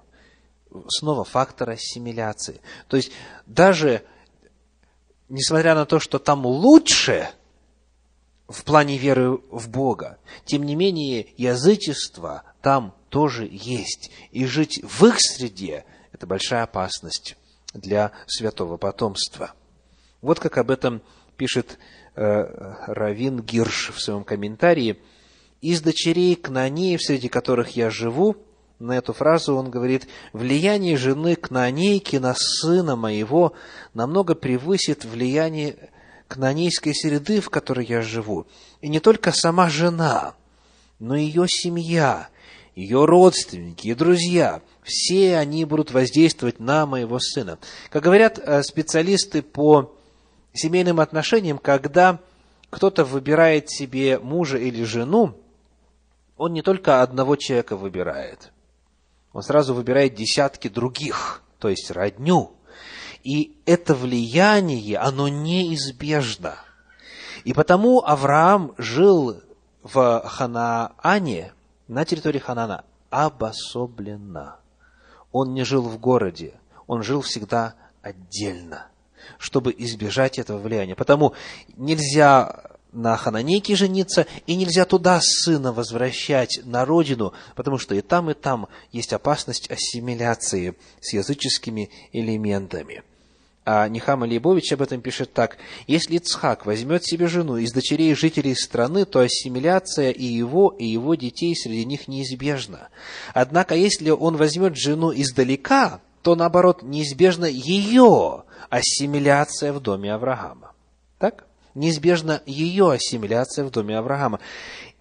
Снова 0.88 1.24
фактор 1.24 1.72
ассимиляции. 1.72 2.62
То 2.88 2.98
есть, 2.98 3.12
даже 3.46 4.04
несмотря 5.30 5.76
на 5.76 5.86
то, 5.86 6.00
что 6.00 6.20
там 6.20 6.46
лучше– 6.46 7.30
в 8.48 8.64
плане 8.64 8.98
веры 8.98 9.38
в 9.50 9.70
Бога. 9.70 10.20
Тем 10.46 10.64
не 10.64 10.76
менее, 10.76 11.28
язычество 11.38 12.44
там 12.62 12.96
тоже 13.10 13.48
есть. 13.50 14.12
И 14.32 14.46
жить 14.46 14.82
в 14.84 15.06
их 15.06 15.20
среде– 15.20 15.86
это 16.12 16.28
большая 16.28 16.64
опасность 16.64 17.38
для 17.74 18.12
святого 18.28 18.78
потомства. 18.78 19.54
Вот 20.22 20.40
как 20.40 20.58
об 20.58 20.72
этом 20.72 21.02
пишет 21.38 21.78
э, 22.16 22.22
Равин 22.88 23.42
Гирш 23.42 23.92
в 23.94 24.02
своем 24.02 24.24
комментарии. 24.24 25.00
«Из 25.62 25.82
дочерей 25.82 26.36
Кнанеев, 26.36 27.02
среди 27.02 27.28
которых 27.28 27.76
я 27.76 27.90
живу, 27.90 28.38
на 28.80 28.94
эту 28.94 29.14
фразу 29.14 29.56
он 29.56 29.70
говорит, 29.70 30.08
влияние 30.34 30.98
жены 30.98 31.36
Кнанейки 31.36 32.18
на 32.18 32.36
сына 32.36 32.96
моего 32.96 33.54
намного 33.94 34.36
превысит 34.36 35.06
влияние 35.06 35.90
кнанейской 36.28 36.94
среды, 36.94 37.40
в 37.40 37.50
которой 37.50 37.86
я 37.86 38.02
живу. 38.02 38.48
И 38.82 38.90
не 38.90 39.00
только 39.00 39.32
сама 39.32 39.70
жена, 39.70 40.34
но 41.00 41.16
и 41.16 41.24
ее 41.24 41.46
семья, 41.48 42.30
ее 42.76 43.06
родственники 43.06 43.88
и 43.88 43.94
друзья. 43.94 44.62
Все 44.84 45.38
они 45.38 45.66
будут 45.66 45.92
воздействовать 45.92 46.60
на 46.60 46.86
моего 46.86 47.20
сына. 47.20 47.58
Как 47.90 48.04
говорят 48.04 48.38
э, 48.38 48.62
специалисты 48.64 49.42
по 49.42 49.96
семейным 50.54 51.00
отношениям, 51.00 51.58
когда 51.58 52.20
кто-то 52.70 53.06
выбирает 53.06 53.70
себе 53.70 54.20
мужа 54.20 54.58
или 54.58 54.84
жену, 54.84 55.38
он 56.38 56.54
не 56.54 56.62
только 56.62 57.02
одного 57.02 57.38
человека 57.38 57.78
выбирает, 57.78 58.52
он 59.36 59.44
сразу 59.44 59.74
выбирает 59.74 60.16
десятки 60.16 60.70
других, 60.70 61.44
то 61.60 61.68
есть 61.68 61.92
родню. 61.92 62.54
И 63.22 63.58
это 63.66 63.94
влияние, 63.94 64.98
оно 64.98 65.28
неизбежно. 65.28 66.56
И 67.44 67.52
потому 67.52 68.02
Авраам 68.02 68.74
жил 68.78 69.42
в 69.84 70.22
Ханаане, 70.26 71.52
на 71.90 72.06
территории 72.06 72.40
Ханана, 72.40 72.86
обособленно. 73.10 74.56
Он 75.34 75.54
не 75.54 75.66
жил 75.66 75.82
в 75.82 76.00
городе, 76.00 76.54
он 76.88 77.04
жил 77.04 77.20
всегда 77.20 77.76
отдельно, 78.02 78.88
чтобы 79.38 79.76
избежать 79.78 80.40
этого 80.40 80.60
влияния. 80.60 80.96
Потому 80.96 81.34
нельзя 81.76 82.75
на 82.96 83.18
Хананейке 83.18 83.76
жениться, 83.76 84.26
и 84.48 84.56
нельзя 84.56 84.86
туда 84.86 85.20
сына 85.22 85.72
возвращать 85.72 86.62
на 86.64 86.86
родину, 86.86 87.34
потому 87.56 87.78
что 87.78 87.94
и 87.96 88.02
там, 88.02 88.32
и 88.32 88.34
там 88.34 88.68
есть 88.92 89.14
опасность 89.14 89.70
ассимиляции 89.70 90.76
с 91.02 91.14
языческими 91.14 91.90
элементами. 92.12 93.04
А 93.68 93.88
Нихама 93.88 94.26
Лейбович 94.28 94.74
об 94.74 94.84
этом 94.84 95.02
пишет 95.02 95.34
так. 95.34 95.58
Если 95.88 96.18
Ицхак 96.18 96.68
возьмет 96.68 97.04
себе 97.04 97.28
жену 97.28 97.58
из 97.58 97.74
дочерей 97.74 98.14
жителей 98.14 98.54
страны, 98.56 99.06
то 99.06 99.20
ассимиляция 99.20 100.12
и 100.12 100.24
его, 100.24 100.70
и 100.78 100.86
его 100.86 101.16
детей 101.16 101.56
среди 101.56 101.84
них 101.84 102.08
неизбежна. 102.08 102.90
Однако, 103.34 103.74
если 103.74 104.12
он 104.12 104.38
возьмет 104.38 104.78
жену 104.78 105.12
издалека, 105.12 106.00
то, 106.22 106.36
наоборот, 106.36 106.84
неизбежна 106.84 107.46
ее 107.46 108.44
ассимиляция 108.70 109.74
в 109.74 109.80
доме 109.80 110.14
Авраама. 110.14 110.74
Так? 111.18 111.48
Неизбежна 111.76 112.42
ее 112.46 112.92
ассимиляция 112.92 113.66
в 113.66 113.70
доме 113.70 113.98
Авраама. 113.98 114.40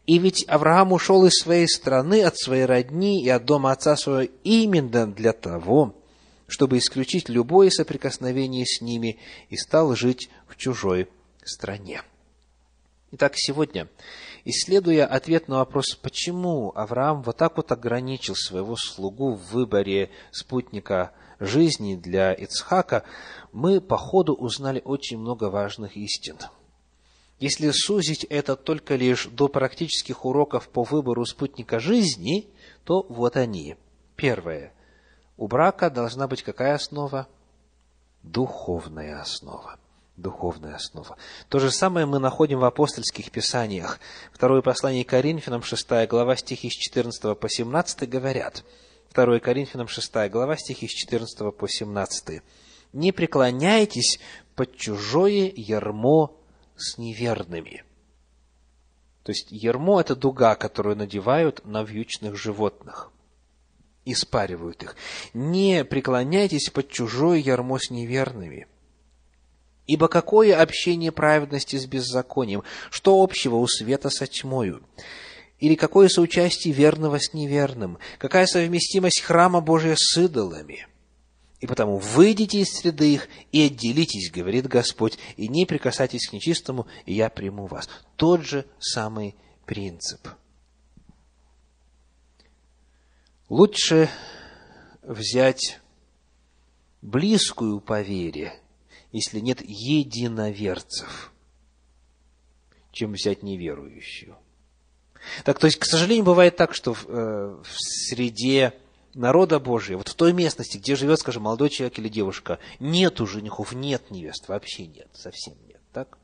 И 0.06 0.18
ведь 0.18 0.44
Авраам 0.48 0.92
ушел 0.92 1.24
из 1.24 1.32
своей 1.34 1.68
страны, 1.68 2.22
от 2.22 2.36
своей 2.36 2.64
родни 2.64 3.22
и 3.22 3.28
от 3.28 3.44
дома 3.44 3.70
отца 3.70 3.96
своего 3.96 4.30
именно 4.42 5.06
для 5.06 5.32
того, 5.32 5.94
чтобы 6.48 6.78
исключить 6.78 7.28
любое 7.28 7.70
соприкосновение 7.70 8.66
с 8.66 8.80
ними, 8.80 9.18
и 9.48 9.56
стал 9.56 9.94
жить 9.94 10.28
в 10.48 10.56
чужой 10.56 11.08
стране. 11.44 12.02
Итак, 13.12 13.34
сегодня, 13.36 13.88
исследуя 14.44 15.06
ответ 15.06 15.46
на 15.46 15.58
вопрос, 15.58 15.94
почему 15.94 16.72
Авраам 16.74 17.22
вот 17.22 17.36
так 17.36 17.56
вот 17.56 17.70
ограничил 17.70 18.34
своего 18.34 18.74
слугу 18.74 19.34
в 19.34 19.52
выборе 19.52 20.10
спутника 20.32 21.12
жизни 21.38 21.94
для 21.94 22.32
Ицхака, 22.32 23.04
мы 23.52 23.80
по 23.80 23.96
ходу 23.96 24.34
узнали 24.34 24.82
очень 24.84 25.18
много 25.18 25.44
важных 25.44 25.96
истин. 25.96 26.36
Если 27.44 27.70
сузить 27.72 28.24
это 28.24 28.56
только 28.56 28.94
лишь 28.94 29.26
до 29.26 29.48
практических 29.48 30.24
уроков 30.24 30.66
по 30.70 30.82
выбору 30.82 31.26
спутника 31.26 31.78
жизни, 31.78 32.48
то 32.84 33.04
вот 33.10 33.36
они. 33.36 33.76
Первое. 34.16 34.72
У 35.36 35.46
брака 35.46 35.90
должна 35.90 36.26
быть 36.26 36.42
какая 36.42 36.74
основа? 36.74 37.28
Духовная 38.22 39.20
основа. 39.20 39.78
Духовная 40.16 40.76
основа. 40.76 41.18
То 41.50 41.58
же 41.58 41.70
самое 41.70 42.06
мы 42.06 42.18
находим 42.18 42.60
в 42.60 42.64
апостольских 42.64 43.30
писаниях. 43.30 44.00
Второе 44.32 44.62
послание 44.62 45.04
Коринфянам, 45.04 45.62
6 45.62 46.08
глава, 46.08 46.36
стихи 46.36 46.70
с 46.70 46.72
14 46.72 47.38
по 47.38 47.46
17 47.50 48.08
говорят. 48.08 48.64
2 49.12 49.38
Коринфянам, 49.40 49.88
6 49.88 50.30
глава, 50.30 50.56
стихи 50.56 50.88
с 50.88 50.92
14 50.92 51.54
по 51.54 51.68
17. 51.68 52.40
«Не 52.94 53.12
преклоняйтесь 53.12 54.18
под 54.54 54.74
чужое 54.78 55.52
ярмо 55.54 56.34
с 56.76 56.98
неверными». 56.98 57.84
То 59.24 59.32
есть, 59.32 59.50
ярмо– 59.50 60.00
это 60.02 60.14
дуга, 60.14 60.54
которую 60.54 60.96
надевают 60.96 61.64
на 61.64 61.82
вьючных 61.82 62.36
животных 62.36 63.10
и 64.04 64.14
спаривают 64.14 64.82
их. 64.82 64.96
Не 65.32 65.84
преклоняйтесь 65.84 66.68
под 66.68 66.90
чужое 66.90 67.38
ярмо 67.38 67.78
с 67.78 67.90
неверными. 67.90 68.66
Ибо 69.86 70.08
какое 70.08 70.60
общение 70.60 71.10
праведности 71.10 71.76
с 71.76 71.86
беззаконием? 71.86 72.62
Что 72.90 73.22
общего 73.22 73.56
у 73.56 73.66
света 73.66 74.10
со 74.10 74.26
тьмою? 74.26 74.82
Или 75.58 75.74
какое 75.74 76.08
соучастие 76.08 76.74
верного 76.74 77.18
с 77.18 77.32
неверным? 77.32 77.98
Какая 78.18 78.46
совместимость 78.46 79.20
храма 79.20 79.60
Божия 79.60 79.94
с 79.96 80.16
идолами? 80.18 80.86
И 81.64 81.66
потому 81.66 81.96
выйдите 81.96 82.60
из 82.60 82.68
среды 82.74 83.14
их 83.14 83.28
и 83.50 83.62
отделитесь, 83.62 84.30
говорит 84.30 84.66
Господь, 84.66 85.16
и 85.38 85.48
не 85.48 85.64
прикасайтесь 85.64 86.28
к 86.28 86.34
нечистому, 86.34 86.86
и 87.06 87.14
я 87.14 87.30
приму 87.30 87.64
вас. 87.64 87.88
Тот 88.16 88.44
же 88.44 88.66
самый 88.78 89.34
принцип– 89.64 90.28
Лучше 93.48 94.10
взять 95.02 95.80
близкую 97.02 97.80
по 97.80 98.02
вере, 98.02 98.60
если 99.12 99.38
нет 99.38 99.60
единоверцев, 99.62 101.32
чем 102.90 103.12
взять 103.12 103.42
неверующую. 103.42 104.36
Так, 105.44 105.58
то 105.58 105.66
есть, 105.66 105.78
к 105.78 105.84
сожалению, 105.84 106.24
бывает 106.24 106.56
так, 106.56 106.74
что 106.74 106.94
в, 106.94 107.06
э, 107.08 107.62
в 107.62 107.80
среде 107.80 108.74
народа 109.14 109.58
Божия, 109.60 109.96
вот 109.96 110.08
в 110.08 110.14
той 110.14 110.32
местности, 110.32 110.78
где 110.78 110.96
живет, 110.96 111.20
скажем, 111.20 111.44
молодой 111.44 111.70
человек 111.70 111.98
или 111.98 112.08
девушка, 112.08 112.58
нету 112.80 113.26
женихов, 113.26 113.72
нет 113.72 114.10
невест, 114.10 114.48
вообще 114.48 114.86
нет, 114.86 115.08
совсем 115.12 115.54
нет, 115.66 115.80
так? 115.92 116.18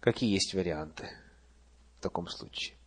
Какие 0.00 0.32
есть 0.32 0.54
варианты 0.54 1.10
в 1.98 2.02
таком 2.02 2.28
случае? 2.28 2.78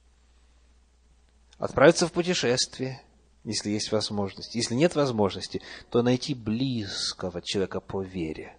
отправиться 1.62 2.08
в 2.08 2.12
путешествие, 2.12 3.04
если 3.44 3.70
есть 3.70 3.92
возможность. 3.92 4.56
Если 4.56 4.74
нет 4.74 4.96
возможности, 4.96 5.62
то 5.90 6.02
найти 6.02 6.34
близкого 6.34 7.42
человека 7.42 7.80
по 7.80 8.02
вере. 8.02 8.58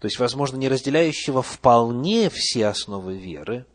То 0.00 0.06
есть, 0.06 0.18
возможно, 0.18 0.56
не 0.56 0.68
разделяющего 0.68 1.42
вполне 1.42 2.30
все 2.30 2.66
основы 2.66 3.16
веры, 3.16 3.66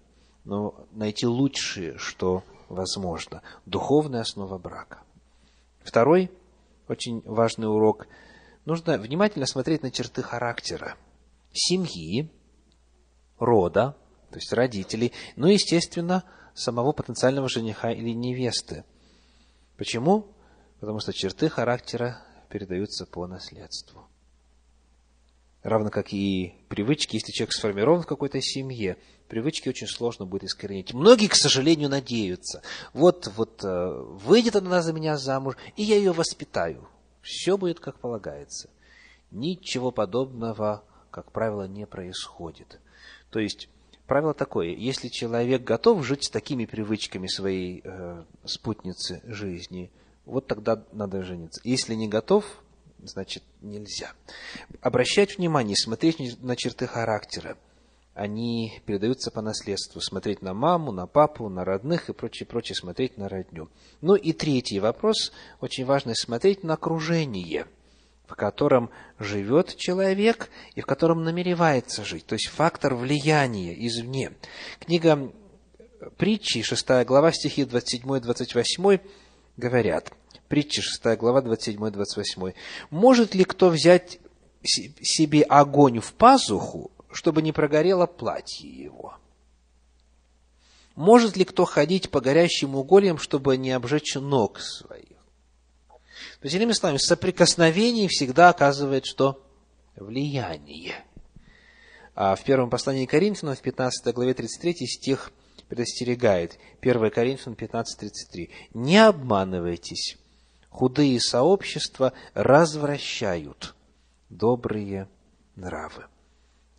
но 0.43 0.88
найти 0.91 1.28
лучшее, 1.28 1.97
что 1.97 2.43
возможно. 2.70 3.41
Духовная 3.66 4.22
основа 4.22 4.57
брака. 4.57 5.01
Второй 5.84 6.32
очень 6.88 7.22
важный 7.26 7.68
урок. 7.68 8.07
Нужно 8.66 8.97
внимательно 8.97 9.45
смотреть 9.45 9.84
на 9.84 9.91
черты 9.91 10.22
характера. 10.22 10.97
семьи, 11.51 12.30
рода, 13.39 13.95
то 14.30 14.38
есть 14.38 14.51
родителей, 14.51 15.13
ну 15.36 15.47
и, 15.47 15.53
естественно, 15.53 16.24
самого 16.53 16.91
потенциального 16.91 17.47
жениха 17.47 17.91
или 17.91 18.09
невесты. 18.09 18.84
Почему? 19.78 20.28
Потому 20.80 20.99
что 20.99 21.13
черты 21.13 21.49
характера 21.49 22.22
передаются 22.49 23.05
по 23.05 23.28
наследству. 23.28 24.07
Равно 25.66 25.89
как 25.89 26.13
и 26.13 26.53
привычки, 26.70 27.16
если 27.16 27.32
человек 27.32 27.51
сформирован 27.51 28.03
в 28.03 28.05
какой-то 28.05 28.39
семье, 28.39 28.97
привычки 29.28 29.68
очень 29.68 29.88
сложно 29.88 30.28
будет 30.28 30.43
искоренить. 30.43 30.93
Многие, 30.93 31.28
к 31.28 31.34
сожалению, 31.34 31.89
надеются. 31.89 32.61
Вот, 32.93 33.32
вот 33.36 33.63
э, 33.63 34.03
выйдет 34.24 34.55
она 34.55 34.84
за 34.84 34.93
меня 34.93 35.18
замуж, 35.18 35.55
и 35.76 35.82
я 35.82 35.95
ее 35.95 36.11
воспитаю. 36.11 36.88
Все 37.24 37.57
будет 37.57 37.80
как 37.80 37.97
полагается. 37.97 38.70
Ничего 39.32 39.89
подобного, 39.89 40.84
как 41.09 41.32
правило, 41.32 41.68
не 41.68 41.88
происходит. 41.88 42.80
То 43.32 43.39
есть, 43.39 43.68
правило 44.05 44.36
такое, 44.36 44.68
если 44.68 45.07
человек 45.07 45.63
готов 45.63 46.05
жить 46.05 46.26
с 46.26 46.30
такими 46.30 46.66
привычками 46.66 47.26
своей 47.26 47.82
э, 47.84 48.24
спутницы 48.43 49.24
жизни, 49.26 49.89
вот 50.26 50.45
тогда 50.45 50.84
надо 50.91 51.24
жениться. 51.24 51.59
Если 51.63 51.95
не 51.95 52.07
готов, 52.07 52.45
значит 53.08 53.43
нельзя. 53.62 54.14
Обращать 54.82 55.38
внимание, 55.38 55.76
смотреть 55.76 56.41
на 56.41 56.56
черты 56.56 56.88
характера 56.88 57.58
они 58.16 58.82
передаются 58.86 59.30
по 59.30 59.41
наследству. 59.41 60.01
Смотреть 60.01 60.41
на 60.41 60.53
маму, 60.53 60.91
на 60.91 61.06
папу, 61.06 61.49
на 61.49 61.64
родных 61.66 62.10
и 62.10 62.14
прочее, 62.14 62.47
прочее, 62.47 62.76
смотреть 62.76 63.18
на 63.18 63.28
родню. 63.28 63.70
Ну 64.01 64.16
и 64.16 64.32
третий 64.32 64.80
вопрос, 64.80 65.34
очень 65.60 65.86
важный, 65.86 66.16
смотреть 66.16 66.64
на 66.64 66.76
окружение, 66.76 67.68
в 68.26 68.36
котором 68.36 68.89
живет 69.20 69.76
человек 69.76 70.49
и 70.76 70.82
в 70.82 70.86
котором 70.86 71.26
намеревается 71.26 72.06
жить. 72.06 72.26
То 72.26 72.36
есть 72.36 72.47
фактор 72.47 72.95
влияния 72.95 73.76
извне. 73.86 74.32
Книга 74.80 75.34
притчи, 76.18 76.62
6 76.62 77.06
глава, 77.06 77.34
стихи 77.34 77.64
27-28 77.64 79.01
говорят. 79.58 80.14
Притчи, 80.56 80.82
6 80.82 81.18
глава, 81.18 81.41
27-28. 81.41 82.53
«Может 82.89 83.36
ли 83.36 83.43
кто 83.43 83.68
взять 83.70 84.20
себе 84.64 85.43
огонь 85.43 85.99
в 85.99 86.14
пазуху 86.14 86.91
чтобы 87.16 87.41
не 87.41 87.53
прогорело 87.53 88.08
платье 88.08 88.70
его. 88.70 89.16
Может 90.95 91.38
ли 91.38 91.45
кто 91.45 91.64
ходить 91.66 92.10
по 92.10 92.20
горящим 92.20 92.76
угольям, 92.76 93.18
чтобы 93.18 93.58
не 93.58 93.72
обжечь 93.72 94.16
ног 94.16 94.60
своих? 94.60 95.18
То 96.39 96.43
есть, 96.43 96.56
иными 96.56 96.74
словами, 96.74 96.97
соприкосновение 96.97 98.10
всегда 98.10 98.49
оказывает 98.49 99.06
что? 99.06 99.41
Влияние. 99.95 101.06
А 102.16 102.36
в 102.36 102.43
первом 102.43 102.70
послании 102.70 103.06
Коринфянам, 103.06 103.56
в 103.56 103.62
15 103.62 104.14
главе 104.14 104.34
33 104.34 104.88
стих 104.88 105.32
предостерегает. 105.70 106.60
1 106.82 107.12
Коринфянам 107.12 107.58
15.33. 107.58 108.51
«Не 108.74 108.97
обманывайтесь, 109.06 110.18
худые 110.76 111.22
сообщества 111.22 112.12
развращают 112.34 113.76
добрые 114.30 115.08
нравы». 115.56 116.06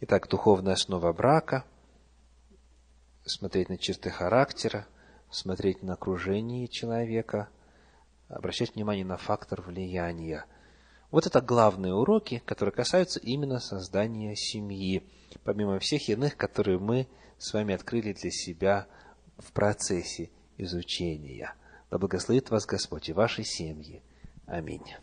Итак, 0.01 0.29
духовная 0.29 0.75
основа 0.75 1.15
брака, 1.15 1.65
смотреть 3.25 3.71
на 3.71 3.79
черты 3.79 4.11
характера, 4.11 4.87
смотреть 5.31 5.83
на 5.83 5.95
окружение 5.95 6.69
человека, 6.69 7.49
обращать 8.29 8.75
внимание 8.75 9.07
на 9.07 9.17
фактор 9.17 9.63
влияния. 9.63 10.45
Вот 11.11 11.27
это 11.27 11.41
главные 11.41 11.95
уроки, 11.95 12.43
которые 12.45 12.75
касаются 12.75 13.19
именно 13.21 13.59
создания 13.61 14.37
семьи, 14.37 15.03
помимо 15.45 15.79
всех 15.79 16.11
иных, 16.11 16.37
которые 16.37 16.79
мы 16.79 17.09
с 17.39 17.55
вами 17.55 17.75
открыли 17.75 18.13
для 18.13 18.31
себя 18.31 18.87
в 19.39 19.53
процессе 19.53 20.31
изучения. 20.59 21.55
Да 21.91 21.99
благословит 21.99 22.51
вас 22.51 22.67
Господь 22.67 23.09
и 23.09 23.13
ваши 23.13 23.45
семьи. 23.45 24.03
Аминь. 24.47 24.97